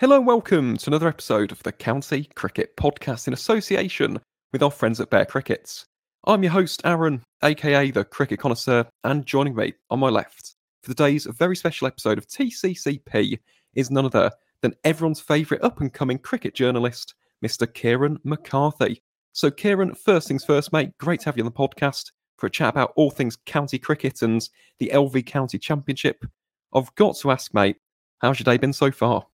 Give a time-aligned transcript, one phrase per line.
[0.00, 4.18] Hello and welcome to another episode of the County Cricket Podcast in association
[4.50, 5.84] with our friends at Bear Crickets.
[6.24, 10.88] I'm your host, Aaron, aka the Cricket Connoisseur, and joining me on my left for
[10.88, 13.40] today's very special episode of TCCP
[13.74, 14.30] is none other
[14.62, 17.14] than everyone's favourite up and coming cricket journalist,
[17.44, 17.70] Mr.
[17.70, 19.02] Ciaran McCarthy.
[19.34, 22.50] So, Ciaran, first things first, mate, great to have you on the podcast for a
[22.50, 24.48] chat about all things county cricket and
[24.78, 26.24] the LV County Championship.
[26.72, 27.76] I've got to ask, mate,
[28.20, 29.26] how's your day been so far?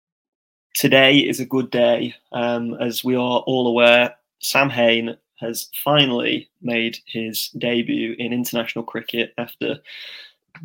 [0.74, 2.14] Today is a good day.
[2.32, 8.84] Um, as we are all aware, Sam Hain has finally made his debut in international
[8.84, 9.78] cricket after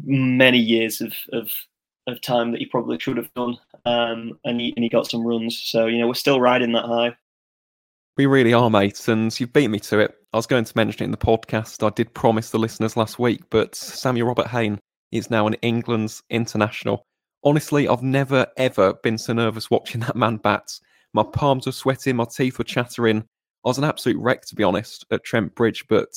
[0.03, 1.51] many years of, of,
[2.07, 3.57] of time that he probably should have done.
[3.85, 5.59] Um, and, he, and he got some runs.
[5.59, 7.15] So, you know, we're still riding that high.
[8.17, 10.15] We really are, mate, and you've beat me to it.
[10.33, 11.85] I was going to mention it in the podcast.
[11.85, 14.79] I did promise the listeners last week, but Samuel Robert Hain
[15.11, 17.03] is now an England's international.
[17.43, 20.77] Honestly, I've never ever been so nervous watching that man bat.
[21.13, 23.23] My palms were sweating, my teeth were chattering.
[23.65, 26.09] I was an absolute wreck, to be honest, at Trent Bridge, but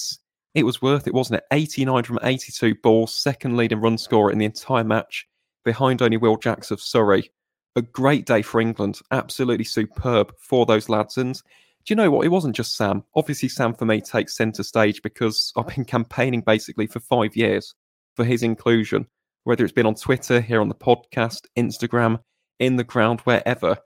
[0.54, 1.44] it was worth it, wasn't it?
[1.52, 5.26] 89 from 82 balls, second leading run scorer in the entire match,
[5.64, 7.30] behind only Will Jacks of Surrey.
[7.74, 11.16] A great day for England, absolutely superb for those lads.
[11.16, 11.40] And do
[11.86, 12.26] you know what?
[12.26, 13.02] It wasn't just Sam.
[13.14, 17.74] Obviously, Sam for me takes centre stage because I've been campaigning basically for five years
[18.14, 19.06] for his inclusion
[19.44, 22.20] whether it's been on Twitter, here on the podcast, Instagram,
[22.58, 23.76] in the ground, wherever.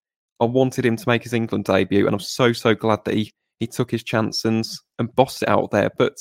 [0.40, 3.32] I wanted him to make his England debut, and I'm so, so glad that he,
[3.58, 4.64] he took his chance and,
[4.98, 5.90] and bossed it out there.
[5.96, 6.16] But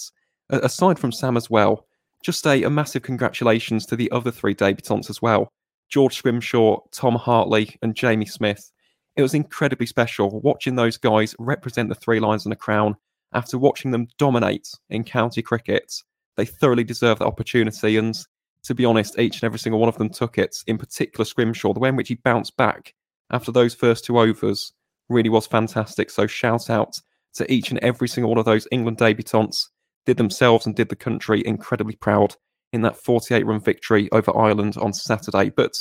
[0.50, 1.86] aside from Sam as well,
[2.23, 5.52] just a, a massive congratulations to the other three debutants as well
[5.89, 8.72] George Scrimshaw, Tom Hartley, and Jamie Smith.
[9.16, 12.95] It was incredibly special watching those guys represent the three lions and the crown
[13.33, 15.94] after watching them dominate in county cricket.
[16.36, 18.17] They thoroughly deserve that opportunity, and
[18.66, 20.55] to be honest, each and every single one of them took it.
[20.67, 22.94] In particular, Scrimshaw, the way in which he bounced back
[23.31, 24.73] after those first two overs
[25.09, 26.09] really was fantastic.
[26.09, 26.99] So shout out
[27.36, 29.67] to each and every single one of those England debutants.
[30.05, 32.36] Did themselves and did the country incredibly proud
[32.75, 35.49] in that 48 run victory over Ireland on Saturday.
[35.49, 35.73] But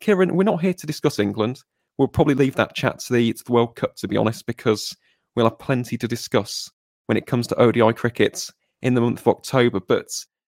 [0.00, 1.62] Ciaran, we're not here to discuss England.
[1.96, 4.96] We'll probably leave that chat to the, to the World Cup, to be honest, because
[5.34, 6.70] we'll have plenty to discuss
[7.06, 8.48] when it comes to ODI cricket
[8.82, 9.80] in the month of October.
[9.80, 10.08] But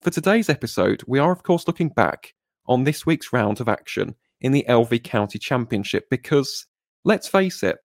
[0.06, 2.36] for today's episode, we are, of course, looking back
[2.68, 6.68] on this week's round of action in the LV County Championship because,
[7.06, 7.78] let's face it,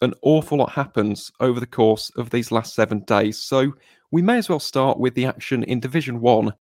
[0.00, 3.42] an awful lot happens over the course of these last seven days.
[3.42, 3.74] So
[4.10, 6.54] we may as well start with the action in Division 1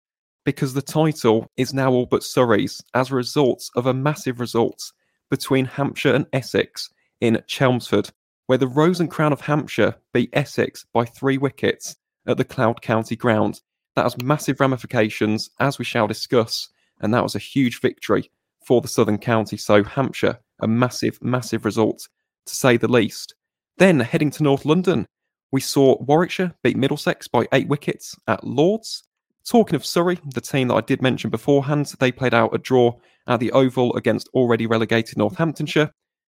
[0.44, 4.91] because the title is now all but Surrey's as a result of a massive result
[5.31, 6.91] between Hampshire and Essex
[7.21, 8.11] in Chelmsford,
[8.47, 11.94] where the Rose and Crown of Hampshire beat Essex by three wickets
[12.27, 13.61] at the Cloud County ground
[13.96, 16.68] that has massive ramifications, as we shall discuss,
[17.00, 18.30] and that was a huge victory
[18.64, 19.56] for the Southern County.
[19.56, 22.06] So, Hampshire, a massive, massive result,
[22.44, 23.34] to say the least.
[23.78, 25.06] Then, heading to North London,
[25.50, 29.02] we saw Warwickshire beat Middlesex by eight wickets at Lords.
[29.48, 32.92] Talking of Surrey, the team that I did mention beforehand, they played out a draw
[33.26, 35.90] at the Oval against already relegated Northamptonshire.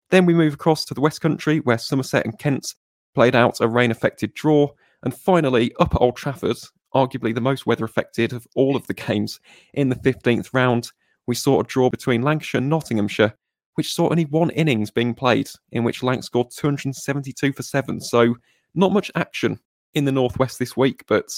[0.10, 2.76] Then we move across to the West Country, where Somerset and Kent
[3.16, 4.70] played out a rain affected draw.
[5.04, 6.58] And finally, up at Old Trafford,
[6.96, 9.40] arguably the most weather affected of all of the games
[9.74, 10.92] in the 15th round.
[11.28, 13.34] We saw a draw between Lancashire and Nottinghamshire,
[13.76, 18.00] which saw only one innings being played, in which Lanc scored 272 for seven.
[18.00, 18.36] So,
[18.76, 19.60] not much action
[19.94, 21.32] in the Northwest this week, but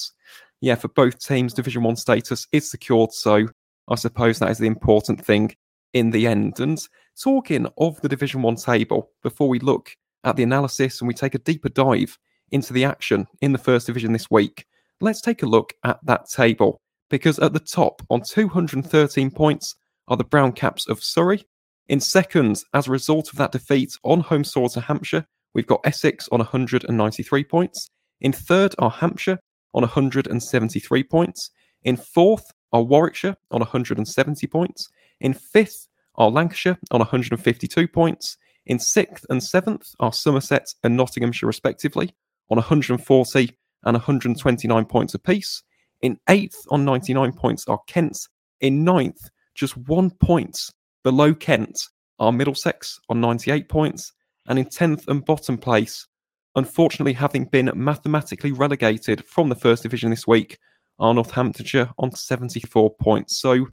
[0.62, 3.14] yeah, for both teams, Division 1 status is secured.
[3.14, 3.48] So,
[3.88, 5.56] I suppose that is the important thing
[5.94, 6.60] in the end.
[6.60, 6.82] And
[7.22, 11.36] talking of the Division 1 table, before we look at the analysis and we take
[11.36, 12.18] a deeper dive
[12.52, 14.66] into the action in the first division this week,
[15.02, 19.76] let's take a look at that table because at the top on 213 points
[20.08, 21.44] are the Brown Caps of Surrey.
[21.88, 25.82] In second, as a result of that defeat on home soil to Hampshire, we've got
[25.84, 27.90] Essex on 193 points.
[28.22, 29.40] In third are Hampshire
[29.74, 31.52] on 173 points.
[31.84, 34.90] In fourth are Warwickshire on 170 points.
[35.20, 38.38] In fifth are Lancashire on 152 points.
[38.66, 42.16] In sixth and seventh are Somerset and Nottinghamshire, respectively,
[42.50, 43.52] on 140
[43.86, 45.64] and 129 points apiece.
[46.02, 48.18] In eighth on 99 points are Kent.
[48.62, 50.60] In ninth, just one point
[51.04, 51.80] below Kent
[52.20, 54.14] are Middlesex on 98 points.
[54.48, 56.08] And in 10th and bottom place,
[56.56, 60.58] unfortunately having been mathematically relegated from the first division this week,
[61.00, 63.40] are Northamptonshire on 74 points.
[63.40, 63.68] So,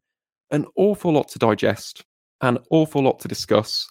[0.51, 2.05] an awful lot to digest,
[2.41, 3.89] an awful lot to discuss.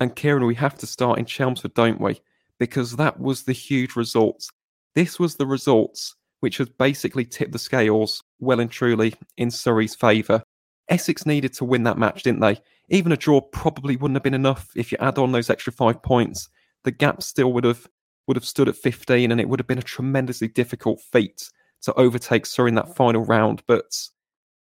[0.00, 2.20] And Ciaran, we have to start in Chelmsford, don't we?
[2.58, 4.44] Because that was the huge result
[4.94, 9.94] this was the results which has basically tipped the scales well and truly in Surrey's
[9.94, 10.42] favour.
[10.88, 12.60] Essex needed to win that match, didn't they?
[12.88, 16.02] Even a draw probably wouldn't have been enough if you add on those extra five
[16.02, 16.48] points.
[16.82, 17.86] The gap still would have
[18.26, 21.48] would have stood at 15, and it would have been a tremendously difficult feat
[21.82, 23.62] to overtake Surrey in that final round.
[23.68, 23.96] But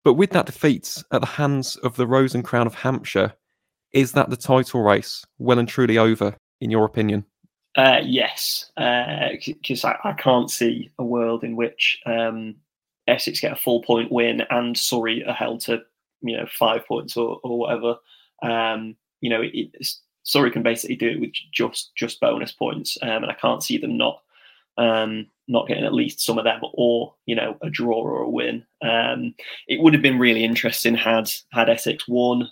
[0.05, 3.33] but with that defeat at the hands of the Rose and Crown of Hampshire,
[3.93, 7.25] is that the title race well and truly over, in your opinion?
[7.77, 12.57] Uh, yes, because uh, I, I, can't see a world in which um,
[13.09, 15.83] Essex get a full point win and Surrey are held to
[16.21, 17.97] you know five points or, or whatever.
[18.43, 19.71] Um, you know, it,
[20.25, 23.79] Surrey can basically do it with just just bonus points, um, and I can't see
[23.79, 24.21] them not
[24.79, 28.29] um, not getting at least some of them, or you know, a draw or a
[28.29, 28.65] win.
[28.83, 29.35] Um,
[29.67, 32.49] it would have been really interesting had had Essex won.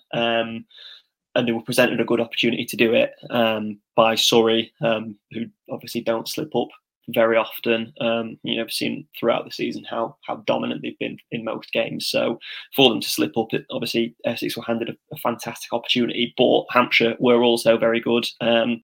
[1.35, 5.47] And they were presented a good opportunity to do it um, by Surrey, um, who
[5.71, 6.69] obviously don't slip up
[7.15, 7.93] very often.
[8.00, 12.06] Um, you know, seen throughout the season how how dominant they've been in most games.
[12.06, 12.38] So
[12.75, 16.65] for them to slip up, it, obviously Essex were handed a, a, fantastic opportunity, but
[16.71, 18.82] Hampshire were also very good, um,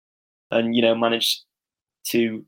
[0.51, 1.43] and you know managed
[2.09, 2.45] to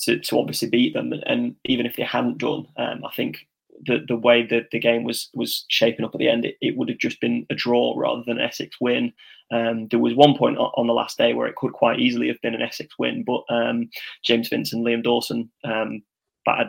[0.00, 1.12] to to obviously beat them.
[1.12, 3.46] And, and even if they hadn't done, um, I think
[3.86, 6.76] the the way that the game was was shaping up at the end, it, it
[6.76, 9.12] would have just been a draw rather than Essex win.
[9.52, 12.40] Um, there was one point on the last day where it could quite easily have
[12.40, 13.88] been an Essex win, but um,
[14.24, 16.02] James Vincent, Liam Dawson um,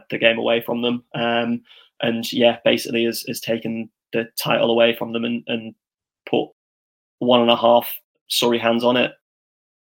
[0.09, 1.61] the game away from them, um,
[2.01, 5.75] and yeah, basically has, has taken the title away from them and, and
[6.29, 6.49] put
[7.19, 7.93] one and a half
[8.27, 9.11] Surrey hands on it.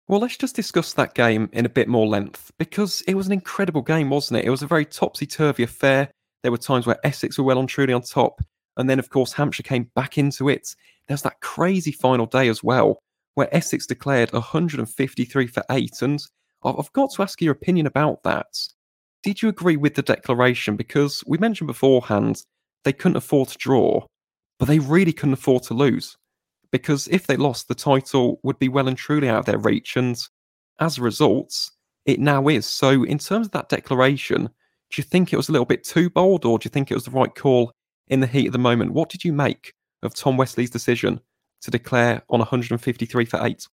[0.07, 3.33] Well, let's just discuss that game in a bit more length because it was an
[3.33, 4.45] incredible game, wasn't it?
[4.45, 6.11] It was a very topsy turvy affair.
[6.43, 8.41] There were times where Essex were well and truly on top.
[8.77, 10.75] And then, of course, Hampshire came back into it.
[11.07, 12.99] There was that crazy final day as well,
[13.35, 16.01] where Essex declared 153 for eight.
[16.01, 16.21] And
[16.63, 18.47] I've got to ask your opinion about that.
[19.23, 20.75] Did you agree with the declaration?
[20.75, 22.43] Because we mentioned beforehand
[22.83, 24.05] they couldn't afford to draw,
[24.59, 26.17] but they really couldn't afford to lose.
[26.71, 29.95] Because if they lost, the title would be well and truly out of their reach.
[29.95, 30.19] And
[30.79, 31.69] as a result,
[32.05, 32.65] it now is.
[32.65, 34.49] So, in terms of that declaration,
[34.93, 36.93] do you think it was a little bit too bold, or do you think it
[36.93, 37.71] was the right call
[38.07, 38.93] in the heat of the moment?
[38.93, 39.73] What did you make
[40.03, 41.19] of Tom Westley's decision
[41.61, 43.67] to declare on 153 for eight?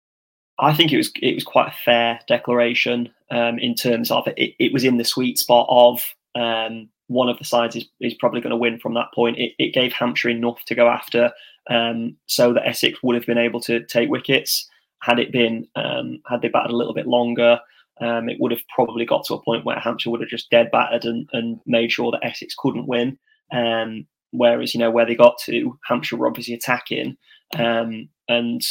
[0.58, 4.54] I think it was it was quite a fair declaration um, in terms of it,
[4.58, 8.40] it was in the sweet spot of um, one of the sides is, is probably
[8.40, 9.38] going to win from that point.
[9.38, 11.32] It, it gave Hampshire enough to go after
[11.70, 14.68] um, so that Essex would have been able to take wickets.
[15.02, 17.60] Had it been um, had they batted a little bit longer,
[18.00, 20.70] um, it would have probably got to a point where Hampshire would have just dead
[20.70, 23.18] battered and, and made sure that Essex couldn't win.
[23.52, 27.16] Um, whereas, you know, where they got to, Hampshire were obviously attacking,
[27.58, 28.62] um, and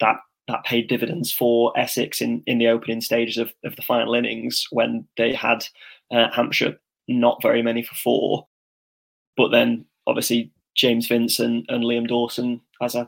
[0.00, 0.16] that
[0.48, 4.66] that paid dividends for Essex in, in the opening stages of, of the final innings
[4.70, 5.64] when they had
[6.10, 8.46] uh, Hampshire not very many for four.
[9.36, 13.06] But then, obviously, James Vincent and Liam Dawson, as I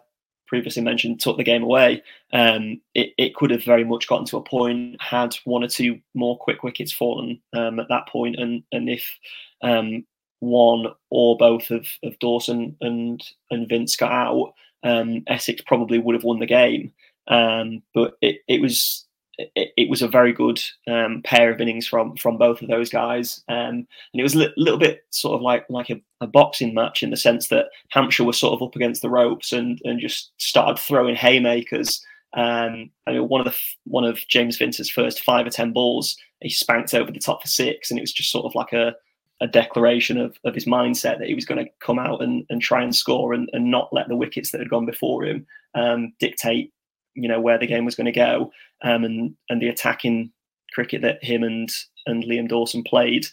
[0.53, 2.03] previously mentioned, took the game away,
[2.35, 5.99] um, it, it could have very much gotten to a point had one or two
[6.13, 9.19] more quick wickets fallen um, at that point, and and if
[9.63, 10.05] um,
[10.41, 14.53] one or both of, of Dawson and and Vince got out,
[14.83, 16.93] um, Essex probably would have won the game.
[17.29, 19.07] Um, but it, it was
[19.39, 22.91] it, it, was a very good um, pair of innings from from both of those
[22.91, 26.27] guys, um, and it was a li- little bit sort of like like a, a,
[26.27, 29.81] boxing match in the sense that Hampshire was sort of up against the ropes and
[29.85, 32.05] and just started throwing haymakers.
[32.35, 36.17] Um, I mean, one of the one of James Vincent's first five or ten balls,
[36.41, 38.95] he spanked over the top for six, and it was just sort of like a
[39.41, 42.63] a declaration of, of his mindset that he was going to come out and, and
[42.63, 46.13] try and score and, and not let the wickets that had gone before him um,
[46.21, 46.73] dictate
[47.15, 48.51] you know where the game was going to go,
[48.83, 50.33] um, and and the attacking
[50.73, 51.71] cricket that him and
[52.07, 53.27] and Liam Dawson played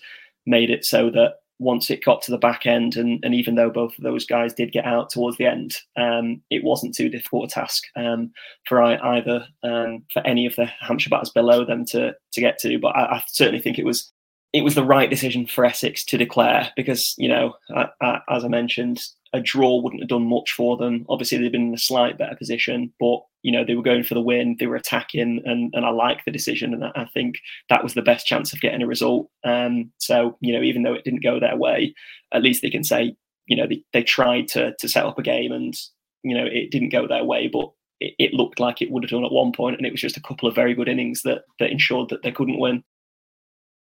[0.46, 3.70] made it so that once it got to the back end, and, and even though
[3.70, 7.52] both of those guys did get out towards the end, um, it wasn't too difficult
[7.52, 8.32] a task um,
[8.66, 12.80] for either um, for any of the Hampshire batters below them to to get to.
[12.80, 14.12] But I, I, certainly think it was
[14.54, 18.46] it was the right decision for Essex to declare because you know, I, I, as
[18.46, 21.06] I mentioned, a draw wouldn't have done much for them.
[21.08, 24.16] Obviously, they've been in a slight better position, but you know they were going for
[24.16, 27.38] the win, they were attacking, and and I like the decision, and I think
[27.70, 29.30] that was the best chance of getting a result.
[29.44, 31.94] Um, so you know, even though it didn't go their way,
[32.34, 33.16] at least they can say
[33.48, 35.76] you know they, they tried to to set up a game, and
[36.24, 39.12] you know it didn't go their way, but it, it looked like it would have
[39.12, 41.44] done at one point, and it was just a couple of very good innings that
[41.60, 42.84] that ensured that they couldn't win.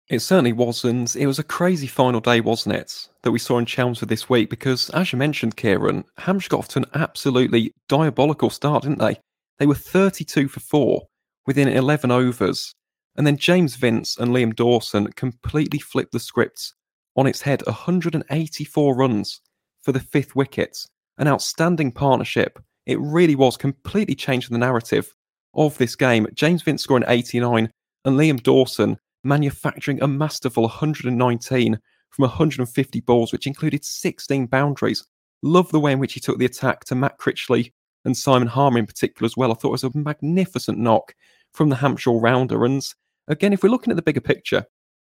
[0.09, 3.59] It certainly was, and it was a crazy final day, wasn't it, that we saw
[3.59, 4.49] in Chelmsford this week?
[4.49, 9.21] Because, as you mentioned, Ciaran, Hampshire got off to an absolutely diabolical start, didn't they?
[9.59, 11.09] They were 32 for four
[11.47, 12.75] within 11 overs,
[13.17, 16.73] and then James Vince and Liam Dawson completely flipped the scripts
[17.17, 19.43] on its head 184 runs
[19.83, 20.79] for the fifth wicket,
[21.19, 22.59] an outstanding partnership.
[22.87, 25.15] It really was completely changing the narrative
[25.55, 26.29] of this game.
[26.33, 27.71] James Vince scoring 89
[28.07, 31.79] and Liam Dawson manufacturing a masterful 119
[32.11, 35.05] from 150 balls, which included 16 boundaries.
[35.43, 37.73] Love the way in which he took the attack to Matt Critchley
[38.05, 39.51] and Simon Harmer in particular as well.
[39.51, 41.15] I thought it was a magnificent knock
[41.53, 42.65] from the Hampshire rounder.
[42.65, 42.83] And
[43.29, 44.65] again, if we're looking at the bigger picture,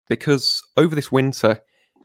[0.09, 1.61] because over this winter,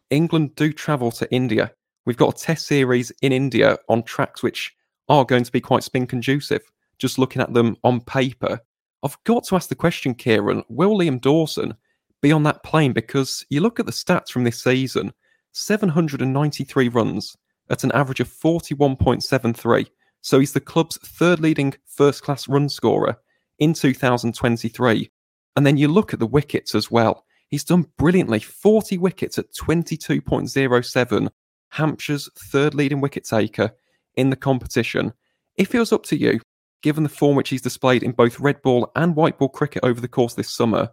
[0.10, 1.72] England do travel to India.
[2.06, 4.74] We've got a test series in India on tracks which
[5.10, 6.62] are going to be quite spin conducive.
[7.00, 8.60] Just looking at them on paper,
[9.04, 11.76] I've got to ask the question, Ciaran will Liam Dawson
[12.26, 12.92] be on that plane?
[12.92, 15.14] Because you look at the stats from this season
[15.52, 17.38] 793 runs
[17.70, 19.86] at an average of 41.73.
[20.22, 23.16] So he's the club's third leading first class run scorer
[23.60, 25.12] in 2023.
[25.56, 27.26] And then you look at the wickets as well.
[27.50, 31.30] He's done brilliantly 40 wickets at 22.07,
[31.74, 33.70] Hampshire's third leading wicket taker
[34.16, 35.14] in the competition.
[35.58, 36.40] If it was up to you,
[36.82, 40.02] given the form which he's displayed in both red ball and white ball cricket over
[40.02, 40.90] the course this summer,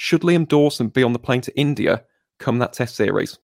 [0.00, 2.02] should Liam Dawson be on the plane to India
[2.38, 3.38] come that test series?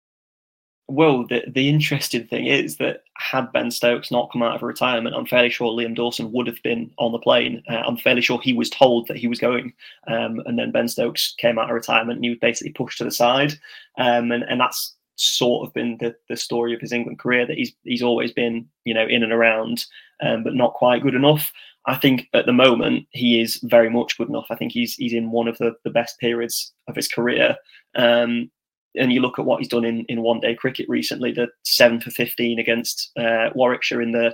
[0.87, 5.15] well, the, the interesting thing is that had Ben Stokes not come out of retirement,
[5.15, 7.63] I'm fairly sure Liam Dawson would have been on the plane.
[7.67, 9.73] Uh, I'm fairly sure he was told that he was going,
[10.07, 13.03] um, and then Ben Stokes came out of retirement and he was basically pushed to
[13.03, 13.53] the side,
[13.97, 17.57] um, and and that's sort of been the, the story of his England career that
[17.57, 19.85] he's he's always been you know in and around,
[20.21, 21.51] um, but not quite good enough.
[21.87, 24.47] I think at the moment he is very much good enough.
[24.49, 27.55] I think he's he's in one of the, the best periods of his career.
[27.95, 28.49] Um,
[28.97, 31.99] and you look at what he's done in, in one day cricket recently, the seven
[31.99, 34.33] for 15 against uh, Warwickshire in the,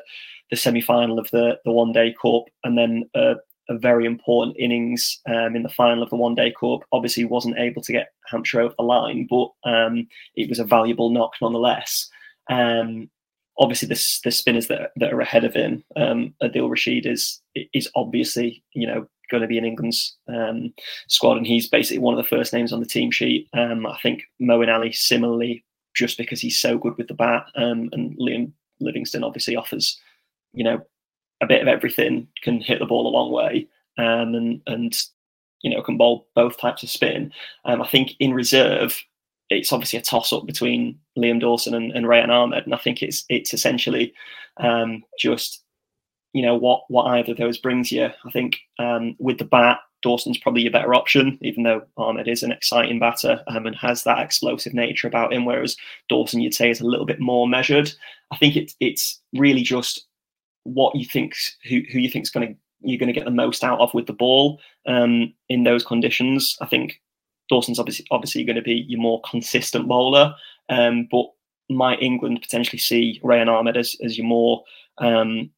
[0.50, 3.36] the semi final of the, the one day cup, and then a,
[3.70, 6.82] a very important innings um, in the final of the one day cup.
[6.92, 11.10] Obviously, wasn't able to get Hampshire over the line, but um, it was a valuable
[11.10, 12.10] knock nonetheless.
[12.50, 13.10] Um,
[13.58, 17.42] obviously, the, the spinners that, that are ahead of him, um, Adil Rashid is
[17.74, 20.74] is obviously you know going to be in England's um,
[21.08, 23.48] squad, and he's basically one of the first names on the team sheet.
[23.54, 25.64] Um, I think Moeen Ali similarly,
[25.96, 30.00] just because he's so good with the bat, um, and Liam Livingstone obviously offers,
[30.54, 30.82] you know,
[31.42, 33.68] a bit of everything, can hit the ball a long way,
[33.98, 35.02] um, and and
[35.62, 37.32] you know can bowl both types of spin.
[37.66, 39.02] Um, I think in reserve.
[39.52, 43.26] It's obviously a toss-up between Liam Dawson and, and Rehan Ahmed, and I think it's
[43.30, 44.14] it's essentially
[44.58, 45.64] um, just
[46.34, 48.06] you know what what either of those brings you.
[48.06, 52.44] I think um, with the bat, Dawson's probably your better option, even though Ahmed is
[52.44, 55.46] an exciting batter um, and has that explosive nature about him.
[55.46, 55.76] Whereas
[56.10, 57.92] Dawson, you'd say, is a little bit more measured.
[58.32, 60.08] I think it's it's really just
[60.64, 61.36] what you think
[61.68, 64.08] who who you think's going to you're going to get the most out of with
[64.08, 66.58] the ball um, in those conditions.
[66.62, 67.00] I think
[67.52, 70.34] Dawson's obviously obviously going to be your more consistent bowler,
[70.70, 71.26] um, but
[71.70, 74.64] might England potentially see Rehan Ahmed as, as your more
[74.98, 75.52] um,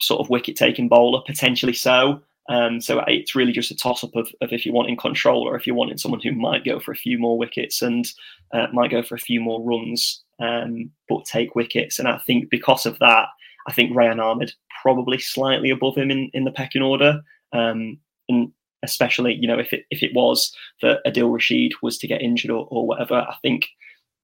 [0.00, 2.22] sort of wicket taking bowler, potentially so.
[2.48, 5.54] Um, so it's really just a toss up of, of, if you're wanting control or
[5.54, 8.04] if you're wanting someone who might go for a few more wickets and
[8.52, 11.98] uh, might go for a few more runs, um, but take wickets.
[11.98, 13.26] And I think because of that,
[13.68, 14.52] I think Rehan Ahmed
[14.82, 17.20] probably slightly above him in, in the pecking order.
[17.52, 18.52] Um, and
[18.82, 22.50] especially, you know, if it if it was that Adil Rashid was to get injured
[22.50, 23.68] or, or whatever, I think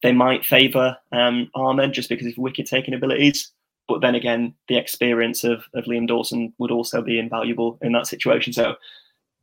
[0.02, 3.50] they might favour um, Ahmed just because of wicket taking abilities.
[3.88, 8.06] But then again, the experience of, of Liam Dawson would also be invaluable in that
[8.06, 8.52] situation.
[8.52, 8.76] So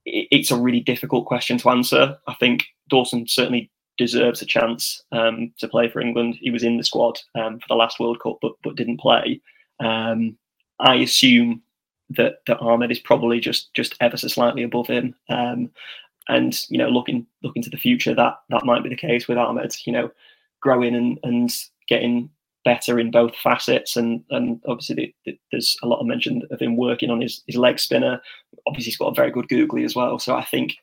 [0.05, 2.17] it, it's a really difficult question to answer.
[2.27, 6.35] I think Dawson certainly deserves a chance um, to play for England.
[6.39, 9.41] He was in the squad um, for the last World Cup, but but didn't play.
[9.79, 10.37] Um,
[10.79, 11.61] I assume
[12.09, 15.15] that that Ahmed is probably just just ever so slightly above him.
[15.29, 15.71] Um,
[16.27, 19.37] and you know, looking looking to the future, that that might be the case with
[19.37, 19.75] Ahmed.
[19.85, 20.11] You know,
[20.61, 21.53] growing and and
[21.87, 22.29] getting
[22.65, 23.95] better in both facets.
[23.95, 27.43] And and obviously the, the, there's a lot of mention of him working on his,
[27.47, 28.21] his leg spinner.
[28.67, 30.19] Obviously he's got a very good googly as well.
[30.19, 30.75] So I think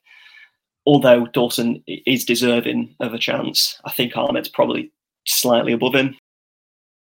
[0.87, 4.91] although Dawson is deserving of a chance, I think Ahmed's probably
[5.27, 6.17] slightly above him.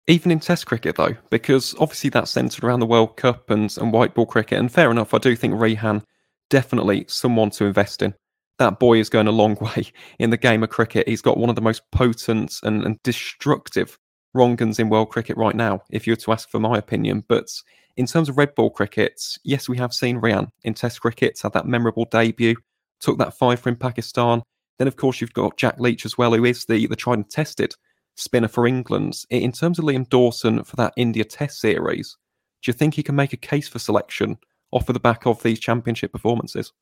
[0.06, 3.92] Even in Test cricket, though, because obviously that's centred around the World Cup and, and
[3.92, 4.58] white ball cricket.
[4.58, 6.02] And fair enough, I do think Rehan
[6.48, 8.14] definitely someone to invest in.
[8.58, 9.86] That boy is going a long way
[10.18, 11.08] in the game of cricket.
[11.08, 13.98] He's got one of the most potent and, and destructive
[14.34, 17.24] wrong in world cricket right now, if you were to ask for my opinion.
[17.28, 17.48] But
[17.96, 21.52] in terms of red ball cricket, yes, we have seen Rehan in Test cricket, had
[21.52, 22.56] that memorable debut,
[23.00, 24.42] took that five from Pakistan.
[24.78, 27.30] Then, of course, you've got Jack Leach as well, who is the, the tried and
[27.30, 27.74] tested
[28.20, 29.24] spinner for England.
[29.30, 32.16] In terms of Liam Dawson for that India Test series,
[32.62, 34.38] do you think he can make a case for selection
[34.72, 36.72] off of the back of these championship performances?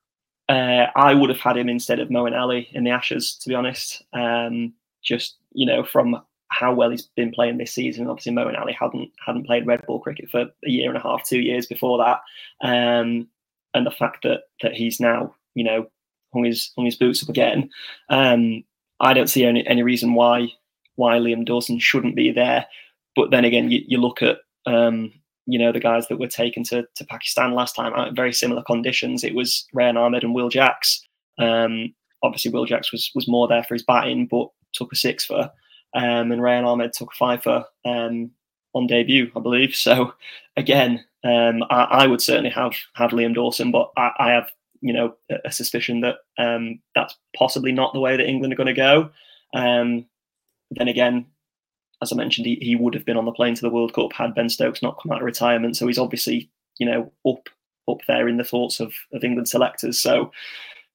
[0.49, 3.55] Uh, I would have had him instead of Moeen Ali in the Ashes, to be
[3.55, 4.03] honest.
[4.13, 8.09] Um, just you know, from how well he's been playing this season.
[8.09, 11.27] Obviously, Moeen Ali hadn't hadn't played red ball cricket for a year and a half,
[11.27, 12.21] two years before that,
[12.67, 13.29] um,
[13.75, 15.87] and the fact that that he's now you know
[16.33, 17.69] hung his hung his boots up again.
[18.09, 18.65] Um,
[19.01, 20.49] I don't see any any reason why
[20.99, 22.67] why Liam Dawson shouldn't be there.
[23.15, 25.13] But then again, you, you look at um,
[25.47, 28.63] you know the guys that were taken to, to Pakistan last time in very similar
[28.63, 29.25] conditions.
[29.25, 31.07] It was Rehan Ahmed and Will Jacks.
[31.39, 35.25] Um, obviously, Will Jacks was was more there for his batting, but took a six
[35.25, 35.51] for,
[35.95, 38.31] um, and Rehan Ahmed took a five for um,
[38.75, 39.75] on debut, I believe.
[39.75, 40.13] So
[40.57, 44.51] again, um, I, I, would certainly have have Liam Dawson, but I, I have
[44.81, 45.15] you know
[45.45, 49.11] a, suspicion that um, that's possibly not the way that England are going to go.
[49.55, 50.07] Um,
[50.71, 51.27] then again,
[52.03, 54.13] as I mentioned, he, he would have been on the plane to the World Cup
[54.13, 55.77] had Ben Stokes not come out of retirement.
[55.77, 57.49] So he's obviously you know up
[57.89, 60.01] up there in the thoughts of, of England selectors.
[60.01, 60.31] So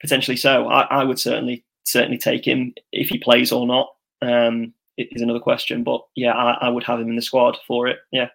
[0.02, 0.68] potentially so.
[0.68, 3.90] I, I would certainly certainly take him if he plays or not.
[4.22, 7.88] Um, is another question, but yeah, I, I would have him in the squad for
[7.88, 7.98] it.
[8.12, 8.30] Yeah.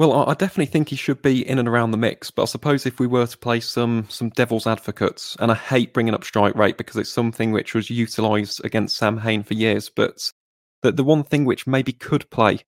[0.00, 2.30] Well, I definitely think he should be in and around the mix.
[2.30, 5.92] But I suppose if we were to play some some devil's advocates, and I hate
[5.92, 9.90] bringing up strike rate because it's something which was utilised against Sam Hain for years,
[9.90, 10.32] but
[10.82, 12.60] that the one thing which maybe could play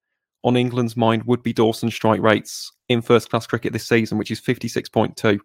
[0.43, 4.29] on England's mind would be Dawson's strike rates in first class cricket this season, which
[4.29, 5.39] is 56.2.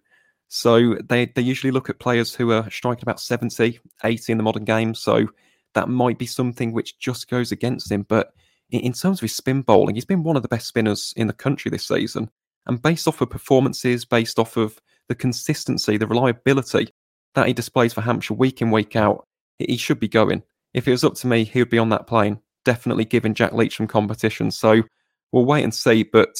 [0.48, 4.44] So they, they usually look at players who are striking about 70, 80 in the
[4.44, 4.94] modern game.
[4.94, 5.26] So
[5.72, 8.02] that might be something which just goes against him.
[8.02, 8.34] But
[8.70, 11.32] in terms of his spin bowling, he's been one of the best spinners in the
[11.32, 12.30] country this season.
[12.66, 16.88] And based off of performances, based off of the consistency, the reliability
[17.34, 19.26] that he displays for Hampshire week in, week out,
[19.58, 20.42] he should be going.
[20.74, 23.52] If it was up to me, he would be on that plane, definitely giving Jack
[23.54, 24.50] Leach some competition.
[24.50, 24.82] So
[25.32, 26.02] we'll wait and see.
[26.02, 26.36] But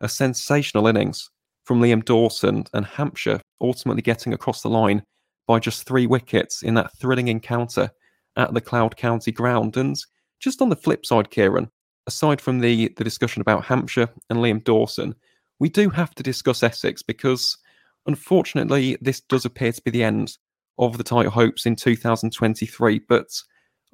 [0.00, 1.30] a sensational innings
[1.64, 5.02] from Liam Dawson and Hampshire ultimately getting across the line
[5.46, 7.90] by just three wickets in that thrilling encounter
[8.36, 9.76] at the Cloud County ground.
[9.76, 9.96] And
[10.38, 11.70] just on the flip side, Ciaran,
[12.06, 15.14] aside from the, the discussion about Hampshire and Liam Dawson,
[15.58, 17.58] we do have to discuss Essex because
[18.06, 20.38] unfortunately this does appear to be the end
[20.78, 23.00] of the title hopes in 2023.
[23.08, 23.28] But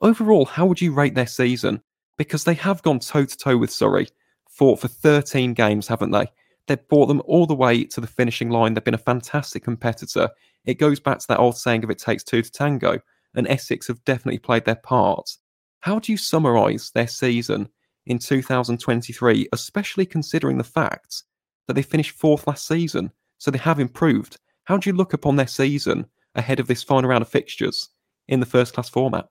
[0.01, 1.83] overall, how would you rate their season?
[2.17, 4.09] Because they have gone toe to toe with Surrey
[4.49, 6.27] for, for 13 games, haven't they?
[6.67, 8.75] They've brought them all the way to the finishing line.
[8.75, 10.31] They've been a fantastic competitor.
[10.65, 13.01] It goes back to that old saying of it takes two to tango,
[13.35, 15.37] and Essex have definitely played their part.
[15.85, 17.69] How do you summarise their season
[18.07, 21.25] in 2023, especially considering the fact
[21.67, 23.13] that they finished fourth last season?
[23.37, 24.39] So they have improved.
[24.65, 27.91] How do you look upon their season ahead of this final round of fixtures
[28.29, 29.29] in the first class format?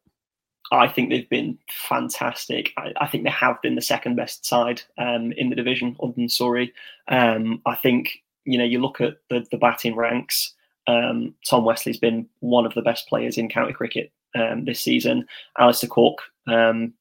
[0.71, 2.71] I think they've been fantastic.
[2.77, 6.13] I, I, think they have been the second best side um, in the division, other
[6.15, 6.71] than Surrey.
[7.07, 10.53] Um, I think you know you look at the, the batting ranks.
[10.85, 15.25] Um, Tom Westley's been one of the best players in county cricket um, this season.
[15.57, 16.93] Alastair Cook, um,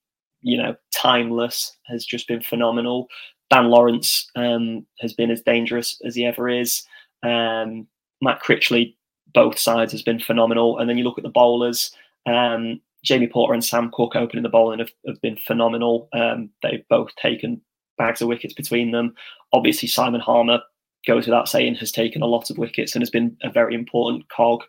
[0.43, 3.09] you know, timeless, has just been phenomenal.
[3.51, 6.85] Dan Lawrence um, has been as dangerous as he ever is.
[7.23, 7.87] Um,
[8.21, 8.97] Matt Critchley,
[9.35, 10.79] both sides, has been phenomenal.
[10.79, 11.95] And then you look at the bowlers.
[12.27, 16.09] Um, Jamie Porter and Sam Cook opening the bowling have, have been phenomenal.
[16.13, 17.61] Um, they've both taken
[17.99, 19.15] bags of wickets between them.
[19.53, 20.61] Obviously, Simon Harmer
[21.07, 24.29] goes without saying has taken a lot of wickets and has been a very important
[24.29, 24.63] cog.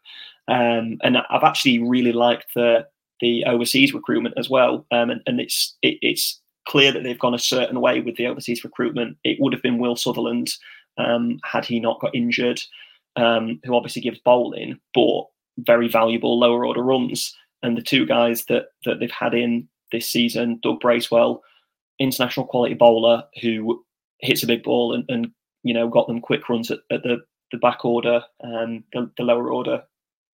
[0.48, 2.86] Um, and I've actually really liked the
[3.22, 4.86] the overseas recruitment as well.
[4.92, 8.28] Um, and, and, it's it, it's clear that they've gone a certain way with the
[8.28, 9.18] overseas recruitment.
[9.24, 10.54] It would have been Will Sutherland
[10.98, 12.62] um, had he not got injured,
[13.16, 15.24] um, who obviously gives bowling, but
[15.60, 17.36] very valuable lower order runs.
[17.62, 21.42] And the two guys that that they've had in this season, Doug Bracewell,
[22.00, 23.84] international quality bowler who
[24.20, 25.32] hits a big ball and, and
[25.64, 27.18] you know got them quick runs at, at the
[27.52, 29.84] the back order, um, the, the lower order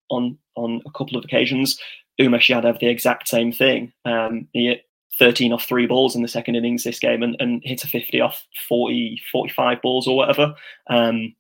[0.10, 1.80] on on a couple of occasions.
[2.20, 3.94] Umesh Yadav, the exact same thing.
[4.06, 4.84] Um, he hit
[5.18, 8.22] 13 off three balls in the second innings this game and, and hit a 50
[8.22, 10.54] off 40, 45 balls or whatever.
[10.90, 11.36] Um,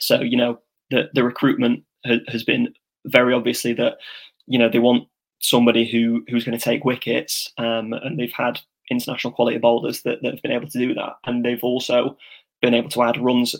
[0.00, 0.58] so, you know,
[0.90, 2.74] the, the recruitment ha- has been
[3.06, 3.98] very obviously that,
[4.46, 5.08] you know, they want
[5.40, 8.58] somebody who who's going to take wickets um, and they've had
[8.90, 11.14] international quality bowlers that, that have been able to do that.
[11.24, 12.16] And they've also
[12.62, 13.54] been able to add runs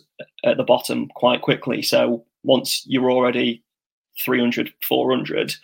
[0.45, 1.83] at the bottom quite quickly.
[1.83, 3.63] So once you're already
[4.25, 5.55] 300, 400,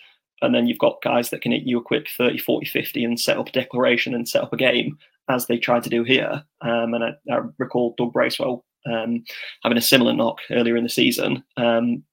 [0.41, 3.19] and then you've got guys that can hit you a quick 30, 40, 50 and
[3.19, 4.97] set up a declaration and set up a game
[5.29, 6.43] as they tried to do here.
[6.61, 9.23] Um, and I, I, recall Doug Bracewell um,
[9.63, 11.43] having a similar knock earlier in the season.
[11.55, 12.03] Um,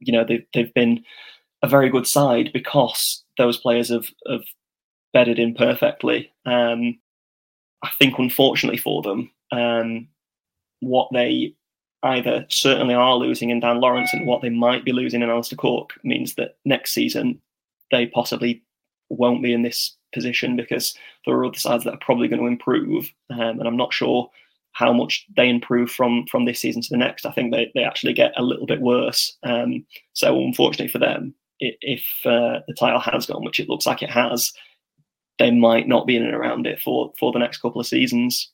[0.00, 1.04] you know, they've, they've been
[1.62, 4.44] a very good side because those players have, have
[5.12, 6.32] bedded in perfectly.
[6.46, 6.98] Um,
[7.82, 10.08] I think, unfortunately for them, um,
[10.80, 11.54] what they
[12.02, 15.56] either certainly are losing in Dan Lawrence and what they might be losing in Alastair
[15.56, 17.40] Cook means that next season
[17.90, 18.62] they possibly
[19.08, 22.48] won't be in this position because there are other sides that are probably going to
[22.48, 24.30] improve, um, and I'm not sure
[24.72, 27.24] how much they improve from from this season to the next.
[27.24, 29.36] I think they, they actually get a little bit worse.
[29.42, 34.02] Um, so unfortunately for them, if uh, the title has gone, which it looks like
[34.02, 34.52] it has,
[35.38, 38.50] they might not be in and around it for for the next couple of seasons.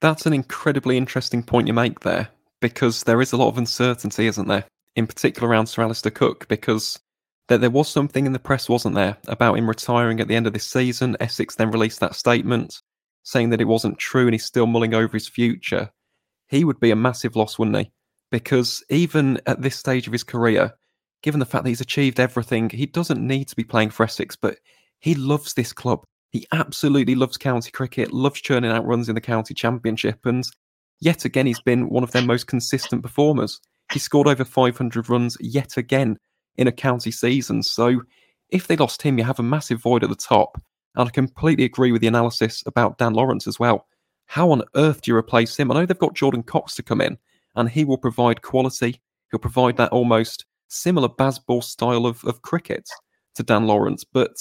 [0.00, 2.28] That's an incredibly interesting point you make there,
[2.60, 4.64] because there is a lot of uncertainty, isn't there?
[4.94, 6.98] In particular around Sir Alastair Cook, because
[7.48, 10.46] there, there was something in the press, wasn't there, about him retiring at the end
[10.46, 11.16] of this season.
[11.18, 12.80] Essex then released that statement
[13.24, 15.90] saying that it wasn't true and he's still mulling over his future.
[16.48, 17.90] He would be a massive loss, wouldn't he?
[18.30, 20.72] Because even at this stage of his career,
[21.22, 24.36] given the fact that he's achieved everything, he doesn't need to be playing for Essex,
[24.36, 24.58] but
[25.00, 26.04] he loves this club.
[26.30, 30.44] He absolutely loves county cricket, loves churning out runs in the county championship, and
[31.00, 33.60] yet again, he's been one of their most consistent performers.
[33.92, 36.18] He scored over 500 runs yet again
[36.56, 37.62] in a county season.
[37.62, 38.02] So
[38.50, 40.60] if they lost him, you have a massive void at the top.
[40.94, 43.86] And I completely agree with the analysis about Dan Lawrence as well.
[44.26, 45.70] How on earth do you replace him?
[45.70, 47.16] I know they've got Jordan Cox to come in,
[47.56, 49.00] and he will provide quality.
[49.30, 52.88] He'll provide that almost similar Bazball style of, of cricket
[53.36, 54.36] to Dan Lawrence, but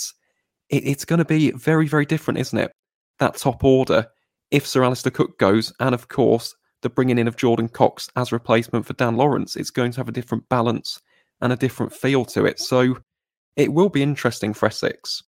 [0.69, 2.71] it, it's going to be very, very different, isn't it?
[3.19, 4.07] That top order,
[4.51, 8.31] if Sir Alastair Cook goes, and of course, the bringing in of Jordan Cox as
[8.31, 11.01] replacement for Dan Lawrence, it's going to have a different balance
[11.41, 12.59] and a different feel to it.
[12.59, 12.97] So
[13.55, 15.23] it will be interesting for Essex.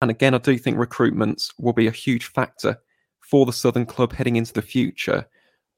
[0.00, 2.78] And again, I do think recruitments will be a huge factor
[3.20, 5.26] for the Southern club heading into the future.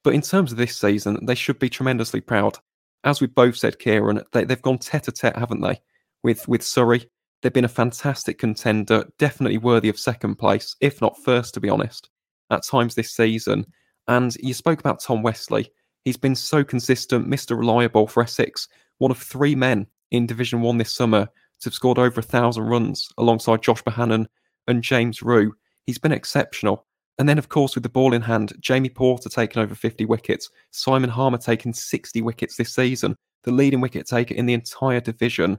[0.04, 2.58] But in terms of this season, they should be tremendously proud.
[3.02, 5.80] As we both said, Ciaran, they, have gone tete a tete, haven't they,
[6.22, 7.06] with, with Surrey?
[7.42, 11.70] They've been a fantastic contender, definitely worthy of second place, if not first, to be
[11.70, 12.10] honest,
[12.50, 13.64] at times this season.
[14.08, 15.70] And you spoke about Tom Westley.
[16.04, 17.58] He's been so consistent, Mr.
[17.58, 21.28] Reliable for Essex, one of three men in Division 1 this summer
[21.60, 24.26] to have scored over a thousand runs alongside Josh Bohannon
[24.66, 25.52] and James Rew.
[25.86, 26.86] He's been exceptional.
[27.18, 30.48] And then, of course, with the ball in hand, Jamie Porter taking over 50 wickets,
[30.70, 35.58] Simon Harmer taking 60 wickets this season, the leading wicket taker in the entire division.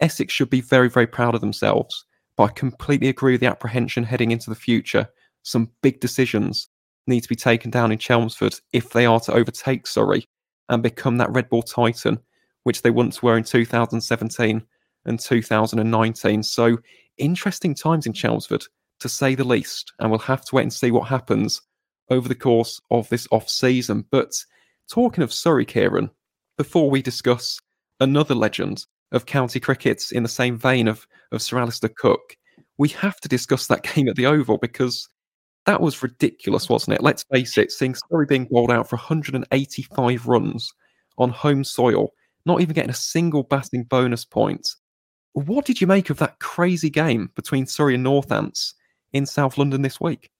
[0.00, 2.04] Essex should be very, very proud of themselves.
[2.36, 5.08] But I completely agree with the apprehension heading into the future.
[5.42, 6.68] Some big decisions
[7.06, 10.26] need to be taken down in Chelmsford if they are to overtake Surrey
[10.68, 12.18] and become that red ball Titan,
[12.64, 14.62] which they once were in 2017
[15.04, 16.42] and 2019.
[16.42, 16.78] So
[17.18, 18.64] interesting times in Chelmsford,
[19.00, 19.92] to say the least.
[19.98, 21.60] And we'll have to wait and see what happens
[22.10, 24.06] over the course of this off season.
[24.10, 24.32] But
[24.90, 26.10] talking of Surrey, Ciaran,
[26.56, 27.60] before we discuss
[28.00, 32.36] another legend of county cricket in the same vein of, of Sir Alastair Cook,
[32.76, 35.08] we have to discuss that game at the Oval because
[35.66, 37.02] that was ridiculous, wasn't it?
[37.02, 40.70] Let's face it, seeing Surrey being bowled out for 185 runs
[41.16, 42.12] on home soil,
[42.44, 44.68] not even getting a single batting bonus point,
[45.32, 48.74] what did you make of that crazy game between Surrey and Northants
[49.12, 50.30] in South London this week?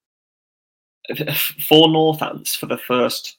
[1.15, 3.37] For Northants, for the first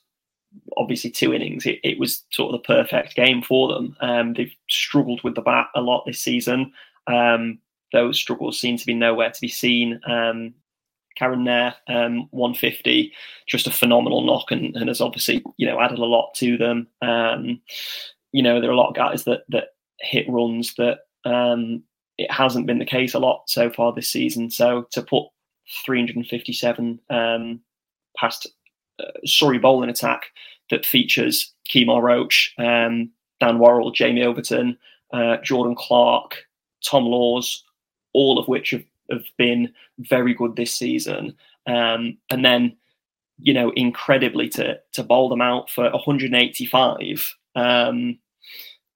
[0.77, 3.95] obviously two innings, it, it, was sort of the perfect game for them.
[4.01, 6.71] Um, they've struggled with the bat a lot this season.
[7.07, 7.59] Um,
[7.93, 9.99] those struggles seem to be nowhere to be seen.
[10.07, 10.53] Um,
[11.19, 13.13] Karun Nair, um, 150,
[13.47, 16.87] just a phenomenal knock, and, and, has obviously you know added a lot to them.
[17.01, 17.61] Um,
[18.31, 19.69] you know, there are a lot of guys that that
[20.01, 21.83] hit runs that um,
[22.17, 24.49] it hasn't been the case a lot so far this season.
[24.49, 25.27] So to put
[25.85, 27.61] 357 um,
[28.17, 28.47] past
[28.99, 30.27] uh, Surrey bowling attack
[30.69, 34.77] that features Kemar Roach, um, Dan Worrall, Jamie Overton,
[35.13, 36.45] uh, Jordan Clark,
[36.83, 37.63] Tom Lawes,
[38.13, 41.35] all of which have, have been very good this season.
[41.67, 42.75] Um, and then,
[43.39, 48.17] you know, incredibly to to bowl them out for 185 um,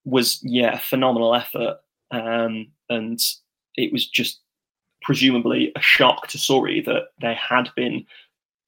[0.06, 1.78] was yeah, a phenomenal effort.
[2.12, 3.20] Um, and
[3.76, 4.40] it was just
[5.02, 8.06] presumably a shock to Surrey that they had been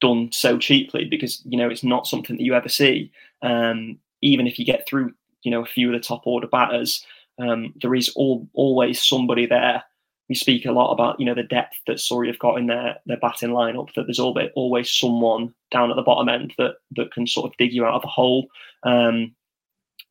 [0.02, 3.12] done so cheaply because you know it's not something that you ever see.
[3.42, 7.04] Um, even if you get through, you know, a few of the top order batters,
[7.40, 9.84] um, there is all, always somebody there.
[10.30, 12.98] We speak a lot about you know the depth that Surrey have got in their
[13.06, 13.94] their batting lineup.
[13.94, 17.58] That there's always always someone down at the bottom end that that can sort of
[17.58, 18.48] dig you out of a hole.
[18.84, 19.36] Um,